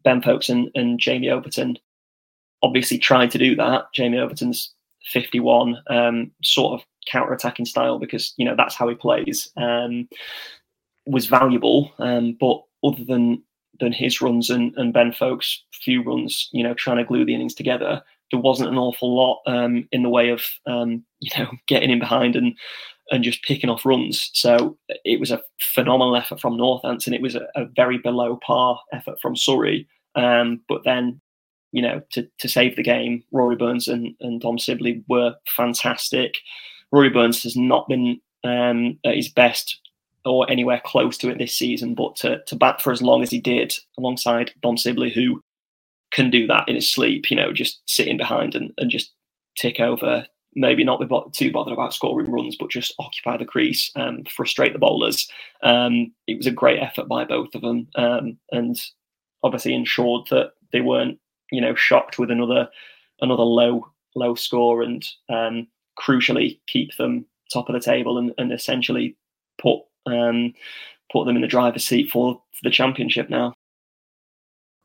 [0.05, 1.79] ben Foakes and, and Jamie Overton
[2.63, 3.87] obviously tried to do that.
[3.95, 4.73] Jamie Overton's
[5.07, 9.51] 51, um, sort of counter-attacking style because you know that's how he plays.
[9.57, 10.09] Um,
[11.07, 13.43] was valuable, um, but other than
[13.79, 17.35] than his runs and, and Ben Foakes' few runs, you know, trying to glue the
[17.35, 21.51] innings together, there wasn't an awful lot um, in the way of um, you know
[21.67, 22.57] getting in behind and
[23.11, 24.31] and just picking off runs.
[24.35, 28.39] So it was a phenomenal effort from Northants, and it was a, a very below
[28.45, 29.89] par effort from Surrey.
[30.15, 31.21] Um, but then
[31.73, 33.23] you know, to, to save the game.
[33.33, 36.35] Rory Burns and, and Dom Sibley were fantastic.
[36.93, 39.81] Rory Burns has not been um, at his best
[40.25, 43.31] or anywhere close to it this season, but to, to bat for as long as
[43.31, 45.43] he did alongside Dom Sibley, who
[46.13, 49.13] can do that in his sleep, you know, just sitting behind and, and just
[49.57, 53.91] tick over, maybe not be too bothered about scoring runs, but just occupy the crease,
[53.95, 55.31] and frustrate the bowlers.
[55.63, 58.77] Um, it was a great effort by both of them, um, and
[59.43, 61.19] obviously ensured that they weren't,
[61.51, 62.69] you know, shocked with another
[63.21, 65.69] another low low score, and um,
[66.01, 69.17] crucially keep them top of the table and, and essentially
[69.61, 70.55] put um,
[71.13, 73.53] put them in the driver's seat for, for the championship now.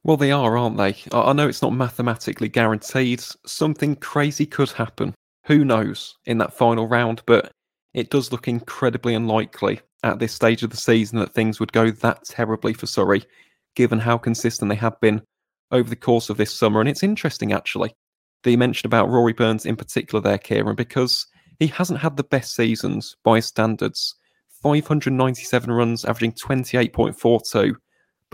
[0.04, 0.96] Well, they are, aren't they?
[1.12, 3.24] I know it's not mathematically guaranteed.
[3.46, 5.16] Something crazy could happen.
[5.46, 7.52] Who knows in that final round, but
[7.94, 11.90] it does look incredibly unlikely at this stage of the season that things would go
[11.90, 13.24] that terribly for Surrey,
[13.76, 15.22] given how consistent they have been
[15.72, 16.80] over the course of this summer.
[16.80, 17.94] And it's interesting, actually,
[18.44, 21.26] that you mentioned about Rory Burns in particular there, Ciaran, because
[21.60, 24.16] he hasn't had the best seasons by standards.
[24.62, 27.76] 597 runs, averaging 28.42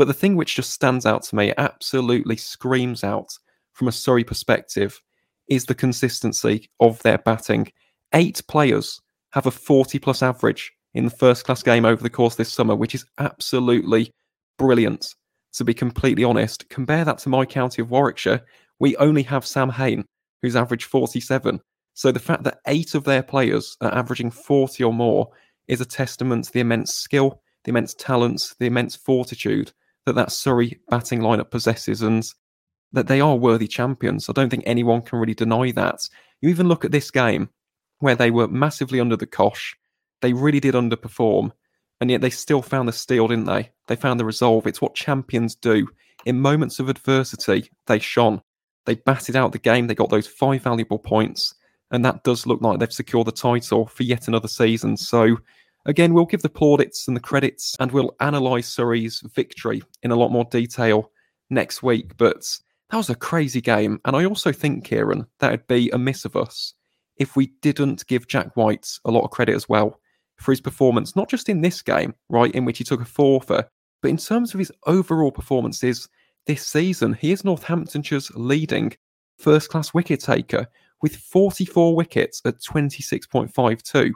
[0.02, 3.38] but the thing which just stands out to me, absolutely screams out
[3.74, 5.02] from a Surrey perspective,
[5.48, 7.72] is the consistency of their batting.
[8.14, 12.36] Eight players have a 40 plus average in the first class game over the course
[12.36, 14.12] this summer, which is absolutely
[14.58, 15.14] brilliant.
[15.56, 18.42] To be completely honest, compare that to my county of Warwickshire.
[18.82, 20.06] We only have Sam Hain,
[20.42, 21.62] who's averaged 47.
[21.94, 25.30] So the fact that eight of their players are averaging 40 or more
[25.68, 29.72] is a testament to the immense skill, the immense talents, the immense fortitude
[30.08, 32.28] that that Surrey batting lineup possesses and
[32.92, 34.28] that they are worthy champions.
[34.28, 36.00] I don't think anyone can really deny that.
[36.42, 37.50] You even look at this game
[38.00, 39.78] where they were massively under the cosh,
[40.22, 41.52] they really did underperform,
[42.00, 43.70] and yet they still found the steel, didn't they?
[43.86, 44.66] They found the resolve.
[44.66, 45.88] It's what champions do.
[46.26, 48.42] In moments of adversity, they shone.
[48.86, 51.54] They batted out the game, they got those five valuable points,
[51.92, 54.98] and that does look like they've secured the title for yet another season.
[54.98, 55.38] So
[55.86, 60.16] Again, we'll give the plaudits and the credits and we'll analyse Surrey's victory in a
[60.16, 61.12] lot more detail
[61.50, 62.16] next week.
[62.18, 62.46] But
[62.90, 64.00] that was a crazy game.
[64.06, 66.76] And I also think, Ciaran, that would be amiss of us
[67.18, 70.00] if we didn't give Jack White a lot of credit as well
[70.38, 73.42] for his performance, not just in this game, right, in which he took a four
[73.42, 73.68] for,
[74.02, 76.08] but in terms of his overall performances
[76.46, 77.14] this season.
[77.14, 78.94] He is Northamptonshire's leading
[79.38, 80.68] first class wicket taker
[81.02, 84.12] with 44 wickets at 26.52.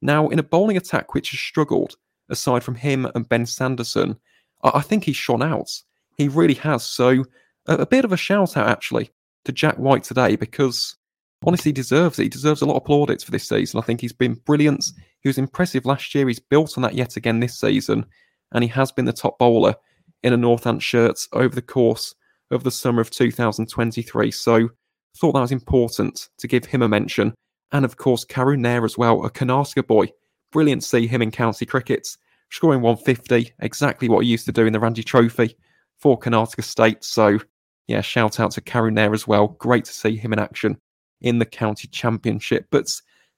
[0.00, 1.96] Now, in a bowling attack which has struggled,
[2.28, 4.16] aside from him and Ben Sanderson,
[4.62, 5.70] I, think he's shone out.
[6.16, 6.84] He really has.
[6.84, 7.24] So,
[7.66, 9.10] a, a bit of a shout out, actually,
[9.44, 10.96] to Jack White today because
[11.44, 12.24] honestly, he deserves it.
[12.24, 13.78] He deserves a lot of plaudits for this season.
[13.78, 14.92] I think he's been brilliant.
[15.20, 16.26] He was impressive last year.
[16.28, 18.06] He's built on that yet again this season,
[18.52, 19.74] and he has been the top bowler
[20.22, 22.14] in a Northants shirt over the course
[22.50, 24.30] of the summer of 2023.
[24.30, 24.70] So,
[25.16, 27.34] thought that was important to give him a mention.
[27.72, 30.08] And of course, Karun Nair as well, a Karnataka boy.
[30.52, 32.16] Brilliant to see him in county crickets,
[32.50, 35.56] scoring 150, exactly what he used to do in the Ranji Trophy
[35.98, 37.04] for Karnataka State.
[37.04, 37.38] So,
[37.86, 39.48] yeah, shout out to Karun Nair as well.
[39.58, 40.78] Great to see him in action
[41.20, 42.66] in the county championship.
[42.70, 42.86] But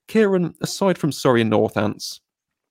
[0.09, 2.21] Ciaran, aside from Surrey and Northants,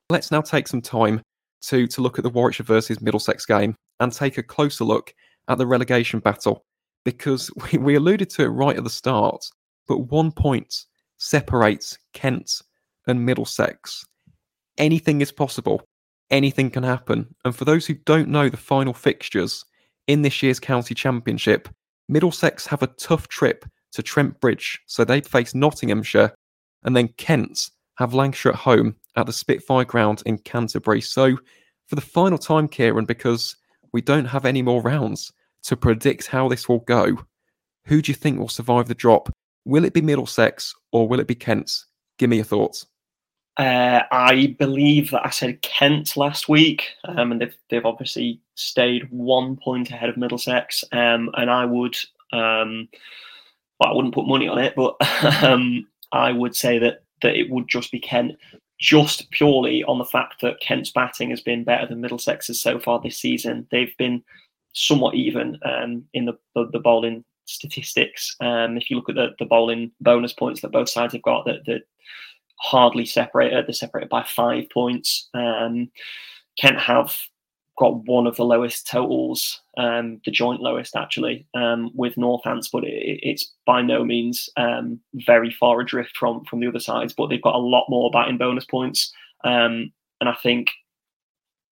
[0.09, 1.21] let's now take some time
[1.63, 5.13] to, to look at the Warwickshire versus Middlesex game and take a closer look
[5.47, 6.65] at the relegation battle
[7.05, 9.45] because we, we alluded to it right at the start,
[9.87, 10.85] but one point
[11.17, 12.61] separates Kent
[13.07, 14.05] and Middlesex.
[14.77, 15.83] Anything is possible.
[16.29, 17.33] Anything can happen.
[17.43, 19.65] And for those who don't know the final fixtures
[20.07, 21.67] in this year's county championship,
[22.07, 26.33] Middlesex have a tough trip to Trent Bridge, so they'd face Nottinghamshire,
[26.83, 31.01] and then Kent have Lancashire at home at the Spitfire ground in Canterbury.
[31.01, 31.37] So
[31.87, 33.55] for the final time, Ciaran, because
[33.93, 35.31] we don't have any more rounds
[35.63, 37.17] to predict how this will go,
[37.85, 39.29] who do you think will survive the drop
[39.65, 41.85] Will it be Middlesex or will it be Kent's?
[42.17, 42.87] Give me your thoughts.
[43.57, 49.07] Uh, I believe that I said Kent last week, um, and they've they've obviously stayed
[49.11, 50.83] one point ahead of Middlesex.
[50.91, 51.95] Um, and I would,
[52.31, 52.87] um,
[53.79, 54.95] well, I wouldn't put money on it, but
[55.43, 58.37] um, I would say that that it would just be Kent,
[58.79, 62.99] just purely on the fact that Kent's batting has been better than Middlesex's so far
[63.01, 63.67] this season.
[63.71, 64.23] They've been
[64.73, 68.35] somewhat even um, in the, the, the bowling statistics.
[68.39, 71.45] Um, if you look at the, the bowling bonus points that both sides have got,
[71.45, 71.81] that, that
[72.59, 73.65] hardly separated.
[73.65, 75.29] They're separated by five points.
[75.33, 75.91] Um,
[76.59, 77.15] Kent have
[77.79, 82.83] got one of the lowest totals, um, the joint lowest actually, um, with Northants, but
[82.83, 87.13] it, it's by no means um, very far adrift from from the other sides.
[87.13, 89.13] But they've got a lot more batting bonus points,
[89.45, 90.69] um, and I think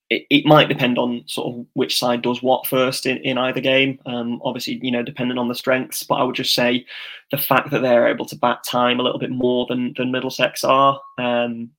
[0.10, 3.60] it, it, might depend on sort of which side does what first in, in either
[3.60, 4.00] game.
[4.06, 6.04] Um, obviously, you know, depending on the strengths.
[6.04, 6.86] But I would just say
[7.32, 10.64] the fact that they're able to bat time a little bit more than than Middlesex
[10.64, 11.72] are, um,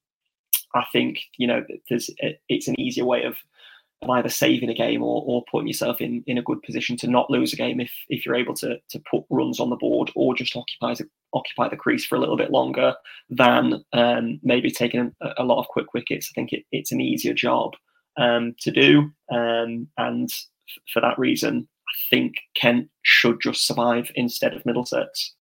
[0.74, 2.10] I think you know there's
[2.48, 3.36] it's an easier way of, of
[4.11, 7.30] either saving a game or, or putting yourself in, in a good position to not
[7.30, 10.34] lose a game if if you're able to to put runs on the board or
[10.34, 12.94] just occupy the, occupy the crease for a little bit longer
[13.28, 16.30] than um, maybe taking a, a, lot of quick wickets.
[16.30, 17.72] I think it, it's an easier job
[18.16, 19.11] um, to do.
[19.32, 25.34] Um, and f- for that reason, I think Kent should just survive instead of Middlesex.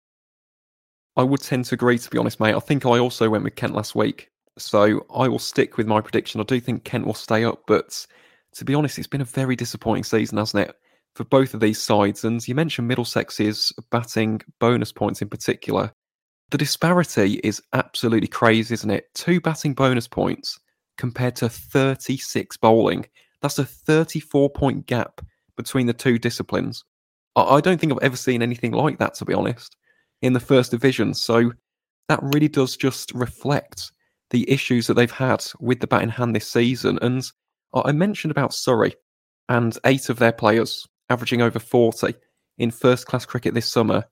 [1.17, 2.55] I would tend to agree, to be honest, mate.
[2.55, 4.29] I think I also went with Kent last week.
[4.57, 6.39] So I will stick with my prediction.
[6.39, 8.05] I do think Kent will stay up, but
[8.55, 10.75] to be honest, it's been a very disappointing season, hasn't it,
[11.13, 12.23] for both of these sides?
[12.23, 15.91] And you mentioned Middlesex's batting bonus points in particular.
[16.51, 19.13] The disparity is absolutely crazy, isn't it?
[19.13, 20.59] Two batting bonus points
[20.97, 23.05] compared to 36 bowling.
[23.41, 25.21] That's a 34 point gap
[25.57, 26.83] between the two disciplines.
[27.35, 29.75] I don't think I've ever seen anything like that, to be honest,
[30.21, 31.13] in the first division.
[31.13, 31.51] So
[32.07, 33.91] that really does just reflect
[34.29, 36.97] the issues that they've had with the bat in hand this season.
[37.01, 37.29] And
[37.73, 38.95] Oh, I mentioned about Surrey
[39.49, 42.15] and eight of their players averaging over 40
[42.57, 44.05] in first class cricket this summer.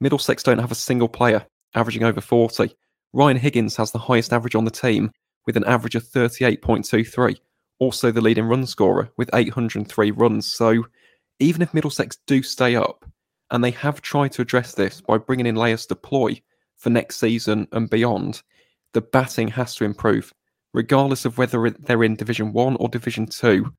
[0.00, 2.74] Middlesex don't have a single player averaging over 40.
[3.12, 5.10] Ryan Higgins has the highest average on the team
[5.46, 7.38] with an average of 38.23,
[7.78, 10.52] also the leading run scorer with 803 runs.
[10.52, 10.84] So
[11.38, 13.04] even if Middlesex do stay up,
[13.50, 16.42] and they have tried to address this by bringing in Leus du Plooy
[16.76, 18.42] for next season and beyond,
[18.92, 20.32] the batting has to improve.
[20.76, 23.72] Regardless of whether they're in Division 1 or Division 2,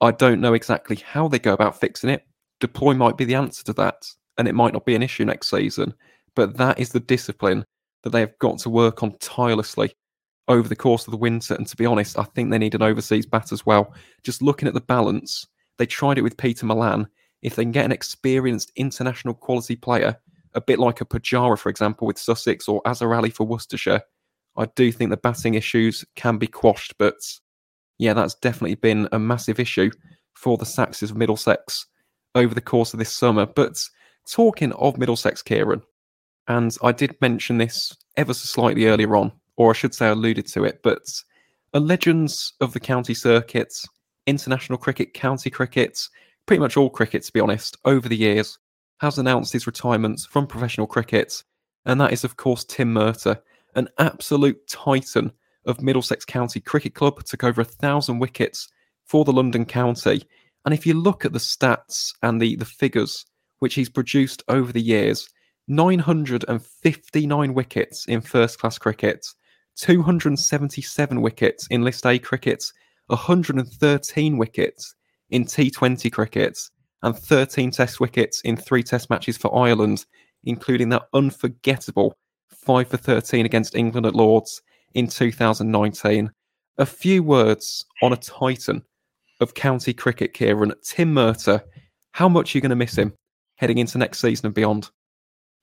[0.00, 2.24] I don't know exactly how they go about fixing it.
[2.60, 4.06] du Plooy might be the answer to that,
[4.38, 5.92] and it might not be an issue next season,
[6.36, 7.64] but that is the discipline
[8.04, 9.92] that they have got to work on tirelessly
[10.46, 11.54] over the course of the winter.
[11.54, 13.92] And to be honest, I think they need an overseas bat as well.
[14.22, 17.08] Just looking at the balance, they tried it with Peter Milan.
[17.42, 20.16] If they can get an experienced international quality player,
[20.54, 24.02] a bit like a Pujara, for example, with Sussex or Azhar Ali for Worcestershire,
[24.56, 26.96] I do think the batting issues can be quashed.
[26.98, 27.16] But
[27.98, 29.90] yeah, that's definitely been a massive issue
[30.34, 31.86] for the Seaxes of Middlesex
[32.34, 33.46] over the course of this summer.
[33.46, 33.82] But
[34.30, 35.82] talking of Middlesex, Ciaran,
[36.48, 40.46] and I did mention this ever so slightly earlier on or I should say, alluded
[40.48, 41.02] to it, but
[41.72, 43.86] a legends of the county circuits,
[44.26, 46.00] international cricket, county cricket,
[46.46, 48.58] pretty much all cricket, to be honest, over the years,
[49.00, 51.42] has announced his retirement from professional cricket,
[51.86, 53.40] and that is, of course, Tim Murtagh,
[53.74, 55.32] an absolute titan
[55.66, 58.68] of Middlesex County Cricket Club, took over a thousand wickets
[59.04, 60.22] for the London County.
[60.64, 63.24] And if you look at the stats and the, the figures
[63.58, 65.28] which he's produced over the years,
[65.68, 69.26] 959 wickets in first class cricket,
[69.76, 72.64] 277 wickets in List A cricket,
[73.06, 74.94] 113 wickets
[75.30, 76.58] in T20 cricket,
[77.02, 80.06] and 13 Test wickets in three Test matches for Ireland,
[80.44, 82.16] including that unforgettable
[82.50, 84.62] 5 for 13 against England at Lords
[84.94, 86.30] in 2019.
[86.78, 88.82] A few words on a titan
[89.40, 91.62] of county cricket, Ciaran, Tim Murtagh.
[92.12, 93.12] How much are you going to miss him
[93.56, 94.90] heading into next season and beyond?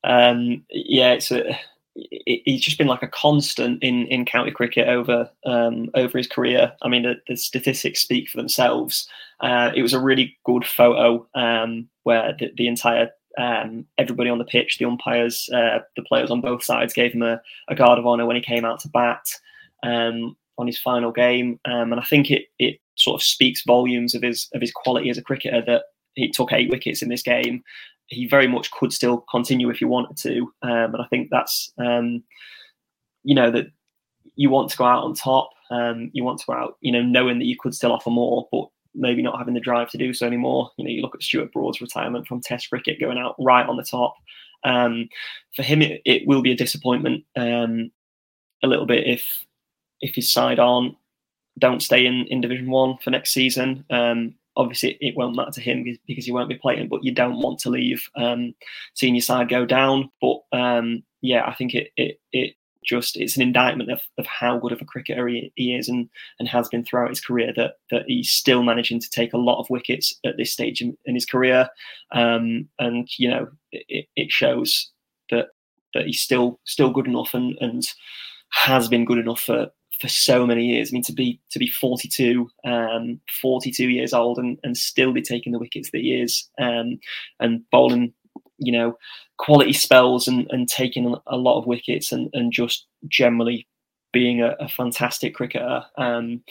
[0.04, 1.58] Um, yeah, it's a
[1.94, 6.74] he's just been like a constant in, in county cricket over um, over his career.
[6.82, 9.08] I mean, the, the statistics speak for themselves.
[9.42, 14.38] Uh, it was a really good photo um, where the, the entire um, everybody on
[14.38, 18.00] the pitch, the umpires, uh, the players on both sides, gave him a, a guard
[18.00, 19.26] of honour when he came out to bat
[19.84, 24.14] um, on his final game, um, and I think it it sort of speaks volumes
[24.14, 25.84] of his of his quality as a cricketer that
[26.16, 27.64] he took eight wickets in this game
[28.12, 30.42] he very much could still continue if he wanted to.
[30.62, 32.24] Um, and I think that's, um,
[33.24, 33.68] you know, that
[34.36, 35.50] you want to go out on top.
[35.72, 38.48] Um, you want to go out, you know, knowing that you could still offer more,
[38.52, 40.72] but maybe not having the drive to do so anymore.
[40.78, 43.78] You know, you look at Stuart Broad's retirement from Test cricket, going out right on
[43.78, 44.16] the top.
[44.64, 45.10] Um,
[45.56, 47.92] for him, it, it, will be a disappointment um,
[48.64, 49.46] a little bit if
[50.02, 50.96] if his side aren't
[51.60, 53.86] don't stay in, in Division One for next season.
[53.90, 57.42] Um, obviously it won't matter to him because he won't be playing, but you don't
[57.42, 58.54] want to leave um,
[58.94, 60.10] seeing your side go down.
[60.22, 64.58] But um, yeah, I think it, it, it just it's an indictment of, of how
[64.58, 67.76] good of a cricketer he, he, is and, and has been throughout his career that
[67.90, 71.16] that he's still managing to take a lot of wickets at this stage in, in
[71.16, 71.70] his career.
[72.12, 74.90] Um, and you know, it, it shows
[75.30, 75.50] that
[75.94, 77.84] that he's still still good enough and and
[78.52, 79.68] has been good enough for
[80.02, 80.92] for so many years.
[80.92, 85.22] I mean, to be to be 42, um, 42 years old, and, and still be
[85.22, 87.00] taking the wickets that he is, um,
[87.40, 88.14] and bowling,
[88.62, 88.98] you know,
[89.38, 93.68] quality spells and, and taking a lot of wickets, and, and just generally
[94.14, 95.84] being a, a fantastic cricketer.
[95.98, 96.44] Um,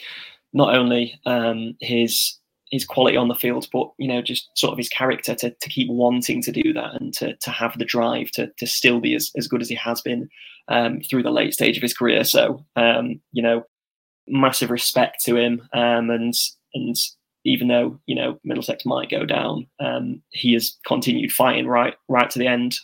[0.52, 2.38] not only um, his
[2.70, 5.68] his quality on the field, but you know, just sort of his character to, to
[5.68, 9.14] keep wanting to do that and to, to have the drive to, to still be
[9.14, 10.28] as, as good as he has been
[10.68, 12.22] um, through the late stage of his career.
[12.22, 13.64] So, um, you know,
[14.28, 15.62] massive respect to him.
[15.72, 16.32] Um, and
[16.74, 16.96] and
[17.44, 22.30] even though you know Middlesex might go down, um, he has continued fighting right right
[22.30, 22.76] to the end.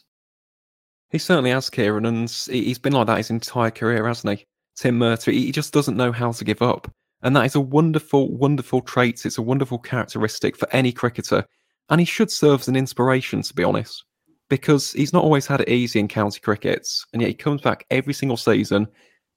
[1.10, 4.46] He certainly has, Ciaran, and he's been like that his entire career, hasn't he?
[4.76, 6.90] Tim Murtagh, he just doesn't know how to give up.
[7.22, 9.24] And that is a wonderful, wonderful trait.
[9.24, 11.46] It's a wonderful characteristic for any cricketer.
[11.88, 14.04] And he should serve as an inspiration, to be honest,
[14.50, 17.06] because he's not always had it easy in county crickets.
[17.12, 18.86] And yet he comes back every single season,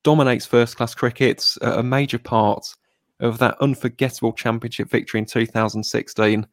[0.04, 2.66] dominates first class cricket, a major part
[3.20, 6.48] of that unforgettable championship victory in 2016.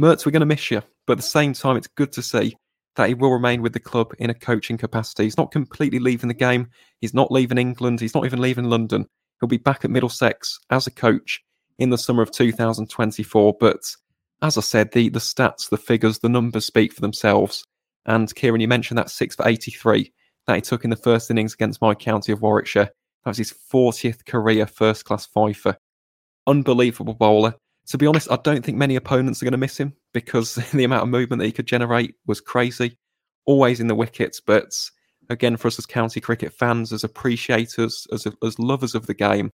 [0.00, 0.82] Mertz, we're going to miss you.
[1.06, 2.56] But at the same time, it's good to see
[2.96, 5.24] that he will remain with the club in a coaching capacity.
[5.24, 6.68] He's not completely leaving the game.
[7.00, 8.00] He's not leaving England.
[8.00, 9.06] He's not even leaving London.
[9.40, 11.42] He'll be back at Middlesex as a coach
[11.78, 13.56] in the summer of 2024.
[13.60, 13.80] But
[14.42, 17.64] as I said, the, the stats, the figures, the numbers speak for themselves.
[18.06, 20.12] And Ciaran, you mentioned that six for 83
[20.46, 22.90] that he took in the first innings against my county of Warwickshire.
[23.24, 25.76] That was his 40th career first class fifer.
[26.48, 27.54] Unbelievable bowler.
[27.88, 30.84] To be honest, I don't think many opponents are going to miss him because the
[30.84, 32.98] amount of movement that he could generate was crazy.
[33.46, 34.74] Always in the wickets, but
[35.30, 39.52] again, for us as county cricket fans, as appreciators, as, as lovers of the game,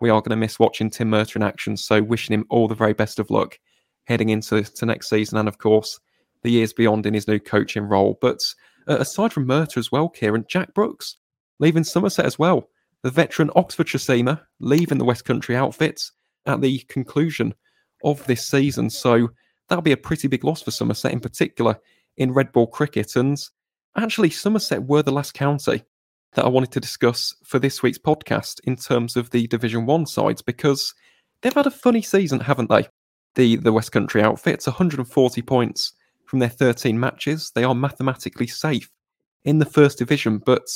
[0.00, 1.76] we are going to miss watching Tim Murtagh in action.
[1.76, 3.58] So, wishing him all the very best of luck
[4.04, 5.98] heading into to next season and, of course,
[6.42, 8.18] the years beyond in his new coaching role.
[8.20, 8.40] But
[8.86, 11.16] uh, aside from Murtagh as well, Ciaran, Jack Brooks
[11.58, 12.68] leaving Somerset as well.
[13.02, 16.12] The veteran Oxfordshire seamer leaving the West Country outfits
[16.46, 17.54] at the conclusion
[18.02, 18.90] of this season.
[18.90, 19.30] So,
[19.68, 21.78] that'll be a pretty big loss for Somerset, in particular
[22.16, 23.16] in red ball cricket.
[23.16, 23.38] And
[23.96, 25.84] Actually, Somerset were the last county
[26.34, 30.06] that I wanted to discuss for this week's podcast in terms of the Division 1
[30.06, 30.92] sides because
[31.40, 32.88] they've had a funny season, haven't they?
[33.36, 35.92] The the West Country outfits, 140 points
[36.26, 37.52] from their 13 matches.
[37.54, 38.90] They are mathematically safe
[39.44, 40.66] in the first division, but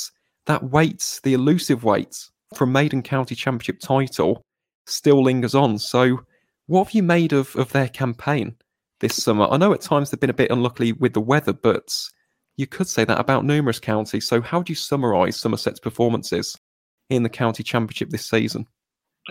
[0.45, 2.17] that weight, the elusive weight
[2.55, 4.41] from Maiden County Championship title,
[4.89, 5.77] still lingers on.
[5.79, 6.19] So,
[6.67, 8.55] what have you made of, of their campaign
[8.99, 9.47] this summer?
[9.49, 11.95] I know at times they've been a bit unlucky with the weather, but
[12.57, 14.27] you could say that about numerous counties.
[14.27, 16.57] So, how do you summarise Somerset's performances
[17.09, 18.67] in the county championship this season?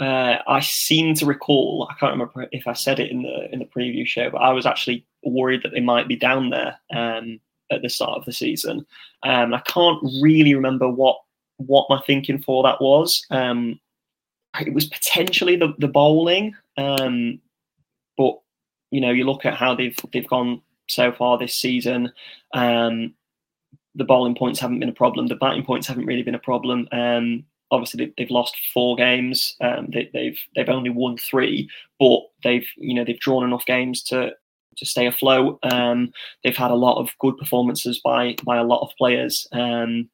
[0.01, 1.89] Uh, I seem to recall.
[1.91, 4.53] I can't remember if I said it in the in the preview show, but I
[4.53, 7.41] was actually worried that they might be down there um,
[7.71, 8.87] at the start of the season.
[9.25, 11.17] Um, I can't really remember what
[11.57, 13.25] what my thinking for that was.
[13.31, 13.81] Um,
[14.61, 17.41] it was potentially the the bowling, um,
[18.17, 18.35] but
[18.91, 22.13] you know, you look at how they've they've gone so far this season.
[22.55, 23.15] Um,
[23.95, 25.27] the bowling points haven't been a problem.
[25.27, 26.89] The batting points haven't really been a problem.
[26.93, 29.57] Um, obviously, they, have lost four games.
[29.61, 31.69] Um, they, they've they've only won three,
[31.99, 34.33] but they've you know they've drawn enough games to
[34.77, 35.59] to stay afloat.
[35.65, 39.47] Um, they've had a lot of good performances by by a lot of players.
[39.53, 40.09] Um,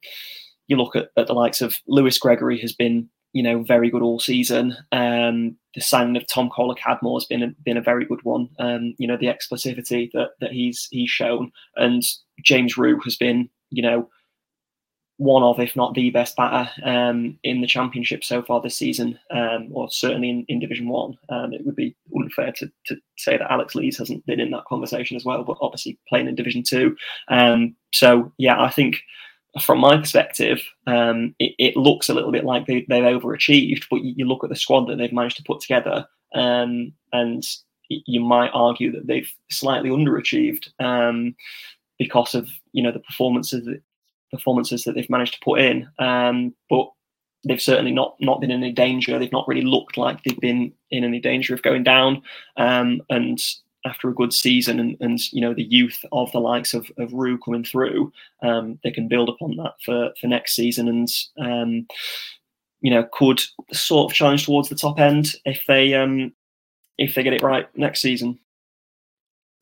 [0.66, 4.02] you look at, at the likes of Lewis Gregory has been you know very good
[4.02, 4.74] all season.
[4.92, 8.48] Um, the signing of Tom Kohler Cadmore has been a, been a very good one.
[8.58, 12.02] Um, you know the explosivity that that he's he's shown, and
[12.42, 14.08] James Rew has been you know,
[15.18, 19.18] one of, if not the best batter um, in the championship so far this season,
[19.30, 21.16] um, or certainly in, in Division One.
[21.28, 24.64] Um, it would be unfair to, to say that Alex Lees hasn't been in that
[24.64, 26.96] conversation as well, but obviously playing in Division Two.
[27.28, 28.96] Um, so yeah, I think
[29.62, 34.02] from my perspective, um, it, it, looks a little bit like they, have overachieved, but
[34.02, 37.44] you, you, look at the squad that they've managed to put together, um, and
[37.88, 40.68] you might argue that they've slightly underachieved
[41.98, 43.80] because of you know the performances that,
[44.32, 45.88] performances that they've managed to put in.
[45.98, 46.90] Um, but
[47.46, 49.18] they've certainly not not been in any danger.
[49.18, 52.22] They've not really looked like they've been in any danger of going down.
[52.56, 53.38] Um, and
[53.84, 57.12] after a good season and, and you know the youth of the likes of, of
[57.12, 58.12] Rew coming through,
[58.42, 61.08] um, they can build upon that for, for next season and
[61.38, 61.86] um,
[62.80, 66.32] you know could sort of challenge towards the top end if they um,
[66.98, 68.38] if they get it right next season.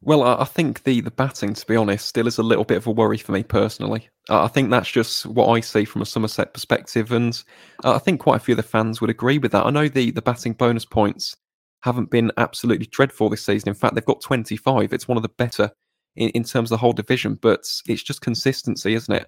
[0.04, 2.88] Well, I think the, the batting, to be honest, still is a little bit of
[2.88, 4.08] a worry for me personally.
[4.28, 7.40] I think that's just what I see from a Somerset perspective, and
[7.84, 9.64] I think quite a few of the fans would agree with that.
[9.64, 11.36] I know the, the batting bonus points
[11.82, 13.68] haven't been absolutely dreadful this season.
[13.68, 14.92] In fact, they've got 25.
[14.92, 15.70] It's one of the better
[16.16, 19.26] in, in terms of the whole division, but it's just consistency, isn't it?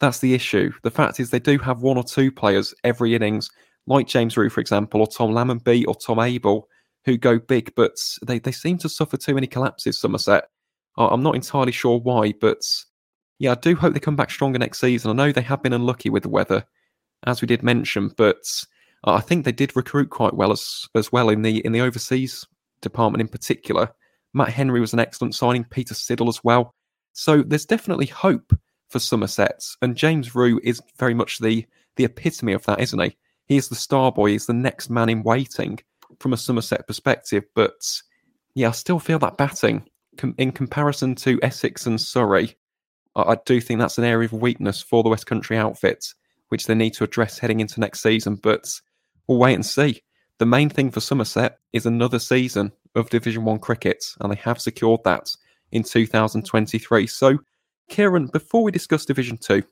[0.00, 0.72] That's the issue.
[0.82, 3.50] The fact is, they do have one or two players every innings,
[3.86, 6.68] like James Rew, for example, or Tom Lammonby or Tom Abell,
[7.04, 7.96] who go big, but
[8.26, 10.48] they, they seem to suffer too many collapses, Somerset.
[10.96, 12.62] I'm not entirely sure why, but
[13.38, 15.10] yeah, I do hope they come back stronger next season.
[15.10, 16.64] I know they have been unlucky with the weather,
[17.26, 18.44] as we did mention, but
[19.04, 22.46] I think they did recruit quite well as as well in the in the overseas
[22.80, 23.90] department in particular.
[24.32, 26.74] Matt Henry was an excellent signing, Peter Siddle as well.
[27.12, 28.52] So there's definitely hope
[28.88, 33.16] for Somerset, and James Rew is very much the the epitome of that, isn't he?
[33.46, 35.78] He is the star boy, he's the next man in waiting
[36.18, 37.44] from a Somerset perspective.
[37.54, 38.02] But
[38.54, 42.56] yeah, I still feel that batting com- in comparison to Essex and Surrey.
[43.14, 46.14] I-, I do think that's an area of weakness for the West Country outfits,
[46.48, 48.36] which they need to address heading into next season.
[48.36, 48.80] But
[49.26, 50.02] we'll wait and see.
[50.38, 54.60] The main thing for Somerset is another season of Division One cricket, and they have
[54.60, 55.34] secured that
[55.72, 57.06] in 2023.
[57.06, 57.38] So,
[57.90, 59.62] Ciaran, before we discuss Division Two,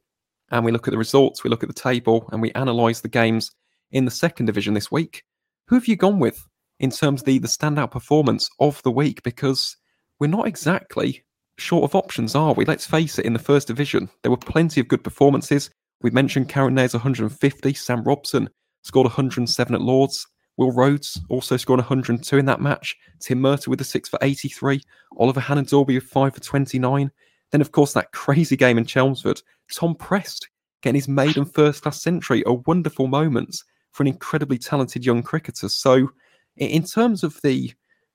[0.50, 3.08] and we look at the results, we look at the table, and we analyse the
[3.08, 3.50] games
[3.90, 5.24] in the second division this week,
[5.66, 6.46] who have you gone with
[6.80, 9.22] in terms of the, the standout performance of the week?
[9.22, 9.76] Because
[10.18, 11.24] we're not exactly
[11.58, 12.64] short of options, are we?
[12.64, 15.70] Let's face it, in the first division, there were plenty of good performances.
[16.00, 18.48] We mentioned Karun Nair's 150, Sam Robson
[18.82, 20.26] scored 107 at Lords.
[20.58, 22.96] Will Rhodes also scored 102 in that match.
[23.20, 24.80] Tim Murtagh with a 6 for 83.
[25.16, 27.10] Oliver Hannon-Dalby with 5 for 29.
[27.50, 29.40] Then, of course, that crazy game in Chelmsford.
[29.72, 30.48] Tom Prest
[30.82, 32.42] getting his maiden first class century.
[32.46, 33.56] A wonderful moment
[33.92, 35.68] for an incredibly talented young cricketer.
[35.68, 36.10] So,
[36.56, 37.72] in terms of the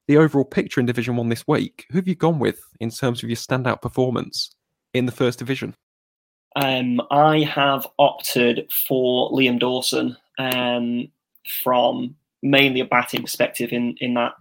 [0.08, 3.24] the overall picture in Division One this week, who have you gone with in terms
[3.24, 4.52] of your standout performance
[4.94, 5.76] in the first division?
[6.56, 11.10] Um, I have opted for Liam Dawson um,
[11.64, 14.34] from mainly a batting perspective in in that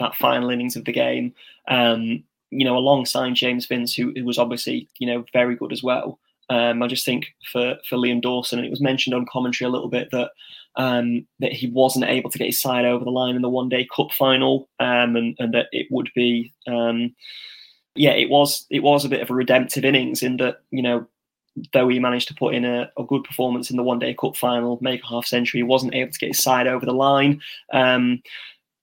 [0.00, 1.32] that final innings of the game.
[1.68, 5.82] Um, you know, alongside James Vince, who, who was obviously you know very good as
[5.82, 6.18] well.
[6.50, 9.72] Um, I just think for for Liam Dawson, and it was mentioned on commentary a
[9.72, 10.30] little bit that
[10.76, 13.68] um, that he wasn't able to get his side over the line in the one
[13.68, 16.52] day cup final, um, and and that it would be.
[16.66, 17.14] Um,
[17.96, 21.06] yeah, it was it was a bit of a redemptive innings in that you know
[21.72, 24.36] though he managed to put in a, a, good performance in the one day cup
[24.36, 27.40] final, make a half century, wasn't able to get his side over the line.
[27.72, 28.22] Um,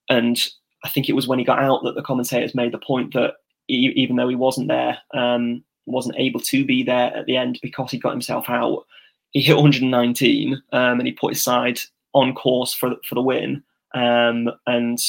[0.09, 0.37] and
[0.83, 3.35] I think it was when he got out that the commentators made the point that
[3.67, 7.59] he, even though he wasn't there, um, wasn't able to be there at the end
[7.61, 8.85] because he got himself out,
[9.31, 11.79] he hit 119 um, and he put his side
[12.13, 13.63] on course for for the win.
[13.93, 14.99] Um, and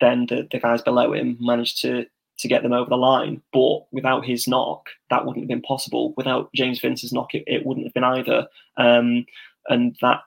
[0.00, 2.06] then the, the guys below him managed to
[2.42, 3.42] to get them over the line.
[3.52, 6.14] But without his knock, that wouldn't have been possible.
[6.16, 8.46] Without James Vince's knock, it, it wouldn't have been either.
[8.76, 9.26] Um,
[9.68, 10.20] and that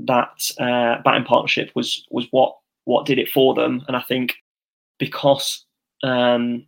[0.00, 3.84] that uh, batting partnership was was what what did it for them.
[3.88, 4.34] And I think
[4.98, 5.64] because
[6.02, 6.66] um,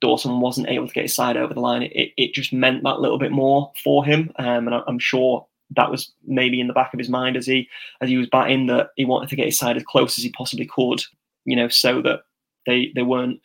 [0.00, 3.00] Dawson wasn't able to get his side over the line, it, it just meant that
[3.00, 4.32] little bit more for him.
[4.38, 5.46] Um, and I, I'm sure
[5.76, 7.68] that was maybe in the back of his mind as he
[8.00, 10.30] as he was batting that he wanted to get his side as close as he
[10.30, 11.02] possibly could,
[11.44, 12.22] you know, so that
[12.66, 13.40] they they weren't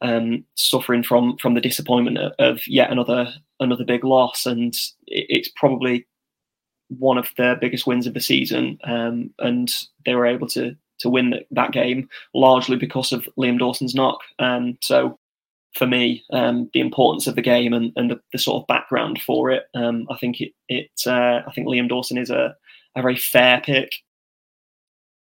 [0.00, 4.74] um, suffering from from the disappointment of, yet another another big loss, and
[5.06, 6.06] it's probably
[6.88, 8.78] one of their biggest wins of the season.
[8.84, 9.72] Um, and
[10.04, 14.20] they were able to to win that game largely because of Liam Dawson's knock.
[14.38, 15.18] Um, so
[15.74, 19.20] for me, um, the importance of the game and, and the, the, sort of background
[19.20, 22.54] for it, um, I think it, it uh, I think Liam Dawson is a,
[22.94, 23.90] a very fair pick.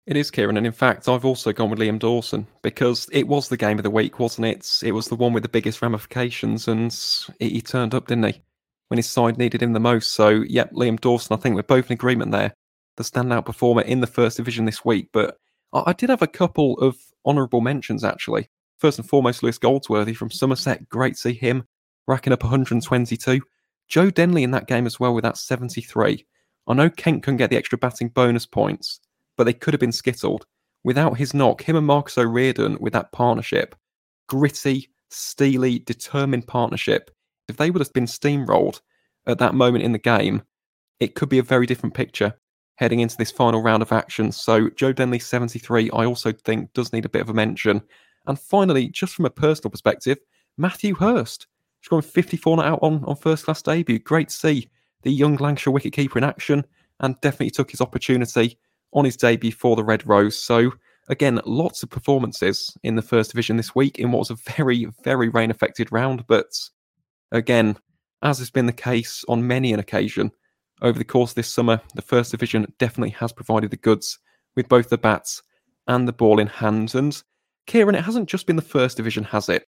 [0.07, 3.48] It is, Ciaran, and in fact, I've also gone with Liam Dawson because it was
[3.48, 4.80] the game of the week, wasn't it?
[4.82, 6.92] It was the one with the biggest ramifications, and
[7.38, 8.42] he turned up, didn't he?
[8.88, 10.14] When his side needed him the most.
[10.14, 12.55] So, yep, Liam Dawson, I think we're both in agreement there.
[12.96, 15.11] The standout performer in the first division this week.
[15.12, 15.36] But
[15.72, 18.48] I, did have a couple of honourable mentions, actually.
[18.78, 20.88] First and foremost, Lewis Goldsworthy from Somerset.
[20.88, 21.64] Great to see him
[22.09, 23.40] racking up 122.
[23.86, 26.26] Joe Denley in that game as well with that 73.
[26.66, 29.01] I know Kent couldn't get the extra batting bonus points,
[29.41, 30.45] but they could have been skittled.
[30.84, 33.74] Without his knock, him and Marcus O'Riordan with that partnership,
[34.28, 37.11] gritty, steely, determined partnership,
[37.49, 38.82] if they would have been steamrolled
[39.26, 40.43] at that moment in the game,
[40.99, 42.34] it could be a very different picture
[42.74, 44.30] heading into this final round of action.
[44.30, 47.80] So, Joe Denley, 73, I also think does need a bit of a mention.
[48.26, 50.18] And finally, just from a personal perspective,
[50.59, 51.47] Matthew Hurst.
[51.80, 54.01] Scoring 54 not out on, on first class debut.
[54.01, 54.68] Great to see
[55.01, 56.62] the young Lancashire wicketkeeper in action
[57.01, 58.59] and definitely took his opportunity
[58.93, 60.43] on his debut for the Red Rose.
[60.43, 60.72] So,
[61.09, 64.86] again, lots of performances in the first division this week in what was a very,
[65.05, 66.26] very rain affected round.
[66.26, 66.47] But
[67.32, 67.76] again,
[68.22, 70.30] as has been the case on many an occasion
[70.82, 74.18] over the course of this summer, the first division definitely has provided the goods
[74.57, 75.43] with both the bats
[75.88, 76.95] and the ball in hand.
[76.95, 77.22] And
[77.66, 79.66] Ciaran, it hasn't just been the first division, has it?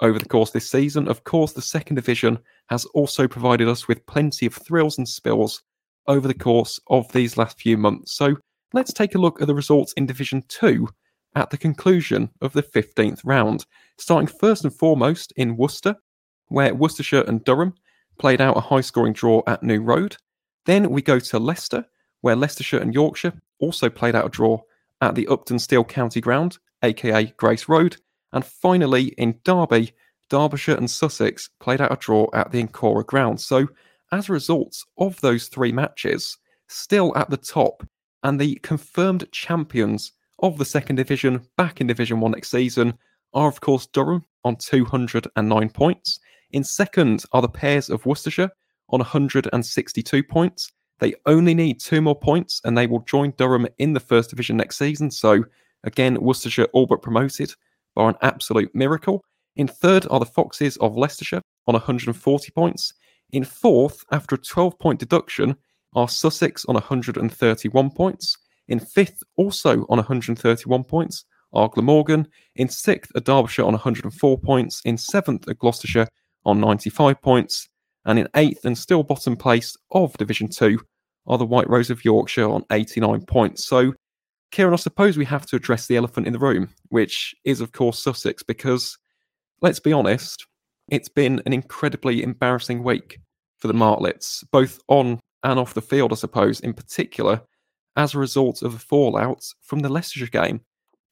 [0.00, 2.38] Over the course this season, of course, the second division
[2.68, 5.62] has also provided us with plenty of thrills and spills
[6.06, 8.12] over the course of these last few months.
[8.14, 8.36] So
[8.72, 10.88] let's take a look at the results in Division 2
[11.34, 13.66] at the conclusion of the 15th round.
[13.98, 15.96] Starting first and foremost in Worcester,
[16.48, 17.74] where Worcestershire and Durham
[18.18, 20.16] played out a high scoring draw at New Road.
[20.64, 21.84] Then we go to Leicester,
[22.22, 24.60] where Leicestershire and Yorkshire also played out a draw
[25.00, 27.96] at the Upton Steel County Ground, aka Grace Road.
[28.32, 29.92] And finally, in Derby,
[30.30, 33.40] Derbyshire and Sussex played out a draw at the Incora Ground.
[33.40, 33.68] So,
[34.12, 36.38] as a result of those three matches,
[36.68, 37.86] still at the top
[38.22, 42.94] and the confirmed champions of the second division back in Division 1 next season
[43.34, 46.20] are, of course, Durham on 209 points.
[46.52, 48.50] In second are the Pears of Worcestershire
[48.90, 50.72] on 162 points.
[50.98, 54.56] They only need two more points and they will join Durham in the first division
[54.56, 55.10] next season.
[55.10, 55.44] So,
[55.84, 57.52] again, Worcestershire all but promoted
[57.94, 59.24] by an absolute miracle.
[59.56, 62.94] In third are the Foxes of Leicestershire on 140 points.
[63.32, 65.56] In fourth, after a 12 point deduction,
[65.96, 68.36] are Sussex on 131 points.
[68.68, 72.28] In fifth, also on 131 points, are Glamorgan.
[72.56, 74.82] In sixth, are Derbyshire on 104 points.
[74.84, 76.06] In seventh, are Gloucestershire
[76.44, 77.68] on 95 points.
[78.04, 80.78] And in eighth and still bottom place of Division 2
[81.26, 83.66] are the White Rose of Yorkshire on 89 points.
[83.66, 83.94] So,
[84.52, 87.72] Ciaran, I suppose we have to address the elephant in the room, which is, of
[87.72, 88.96] course, Sussex, because
[89.60, 90.46] let's be honest,
[90.88, 93.18] it's been an incredibly embarrassing week
[93.58, 97.40] for the Martlets, both on and off the field, I suppose, in particular,
[97.94, 100.60] as a result of the fallout from the Leicestershire game.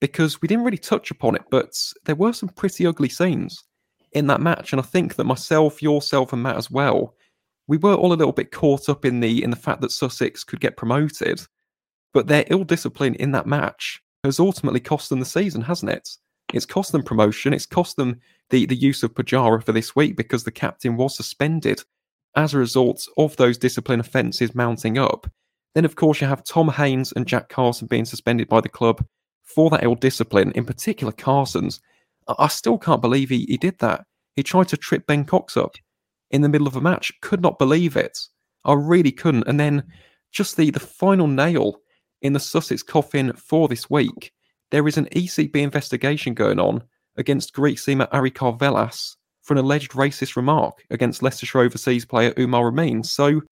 [0.01, 1.72] Because we didn't really touch upon it, but
[2.05, 3.62] there were some pretty ugly scenes
[4.12, 4.72] in that match.
[4.72, 7.14] And I think that myself, yourself, and Matt as well,
[7.68, 10.45] we were all a little bit caught up in the in the fact that Sussex
[10.45, 11.41] could get promoted.
[12.12, 16.09] But their ill discipline in that match has ultimately cost them the season, hasn't it?
[16.53, 17.55] It's cost them promotion.
[17.55, 18.20] It's cost them
[18.51, 21.82] the, the use of Pujara for this week because the captain was suspended
[22.37, 25.30] as a result of those discipline offences mounting up.
[25.74, 29.05] Then, of course, you have Tom Haines and Jack Carson being suspended by the club
[29.43, 31.80] for that ill discipline, in particular Carson's.
[32.39, 34.05] I still can't believe he, he did that.
[34.37, 35.74] He tried to trip Ben Cox up
[36.30, 37.12] in the middle of a match.
[37.20, 38.18] Could not believe it.
[38.64, 39.47] I really couldn't.
[39.47, 39.85] And then
[40.32, 41.80] just the, the final nail
[42.22, 44.32] in the Sussex coffin for this week,
[44.70, 46.82] there is an ECB investigation going on
[47.16, 52.68] against Greek seamer Ari Karvelas for an alleged racist remark against Leicestershire overseas player Umar
[52.68, 53.05] Amin.
[53.05, 53.42] So,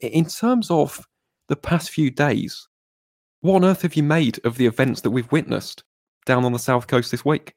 [0.00, 1.06] in terms of
[1.48, 2.66] the past few days,
[3.40, 5.84] what on earth have you made of the events that we've witnessed
[6.24, 7.54] down on the south coast this week?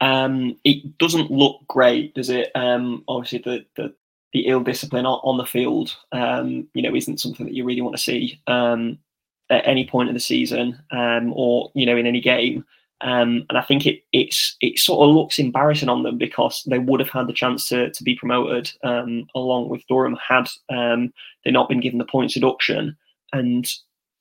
[0.00, 2.50] Um, it doesn't look great, does it?
[2.54, 3.94] Um, obviously, the, the,
[4.32, 7.82] the ill discipline on, on the field, um, you know, isn't something that you really
[7.82, 8.98] want to see um,
[9.50, 12.64] at any point in the season um, or you know in any game.
[13.02, 16.78] Um, and I think it it's it sort of looks embarrassing on them because they
[16.78, 21.12] would have had the chance to to be promoted um, along with Durham had um,
[21.44, 22.96] they not been given the points deduction,
[23.32, 23.68] and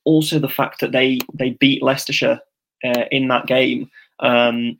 [0.03, 2.39] also the fact that they they beat Leicestershire
[2.83, 3.89] uh, in that game.
[4.19, 4.79] Um,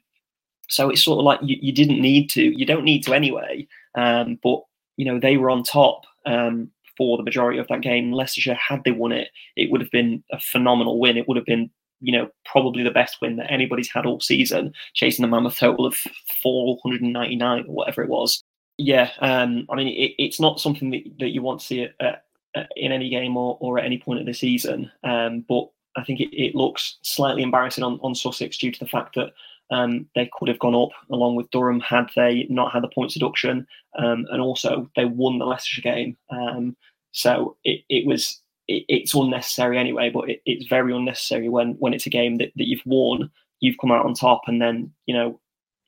[0.68, 3.68] so it's sort of like you, you, didn't need to, you don't need to anyway.
[3.95, 4.62] Um, but
[4.97, 8.14] you know they were on top um, for the majority of that game.
[8.14, 11.18] Leicestershire, had they won it, it would have been a phenomenal win.
[11.18, 11.70] It would have been
[12.02, 15.86] you know, probably the best win that anybody's had all season, chasing the mammoth total
[15.86, 15.95] of
[16.41, 18.43] 499 or whatever it was.
[18.78, 22.24] Yeah, um, I mean, it, it's not something that, that you want to see at,
[22.56, 24.91] at, in any game or, or at any point of the season.
[25.04, 28.89] Um, but I think it, it, looks slightly embarrassing on, on Sussex due to the
[28.89, 29.34] fact that
[29.70, 33.14] um, they could have gone up along with Durham had they not had the points
[33.14, 36.18] deduction, um, and also they won the Leicestershire game.
[36.30, 36.76] Um,
[37.12, 40.09] so it, it was it, it's unnecessary anyway.
[40.09, 43.78] But it, it's very unnecessary when when it's a game that, that you've won, you've
[43.80, 45.39] come out on top, and then you know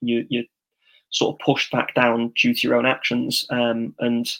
[0.02, 0.46] you you
[1.12, 3.46] sort of pushed back down due to your own actions.
[3.50, 4.32] Um, and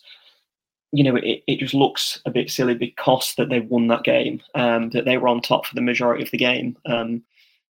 [0.92, 4.42] you know it, it just looks a bit silly because that they've won that game,
[4.56, 6.78] um, that they were on top for the majority of the game.
[6.86, 7.24] Um,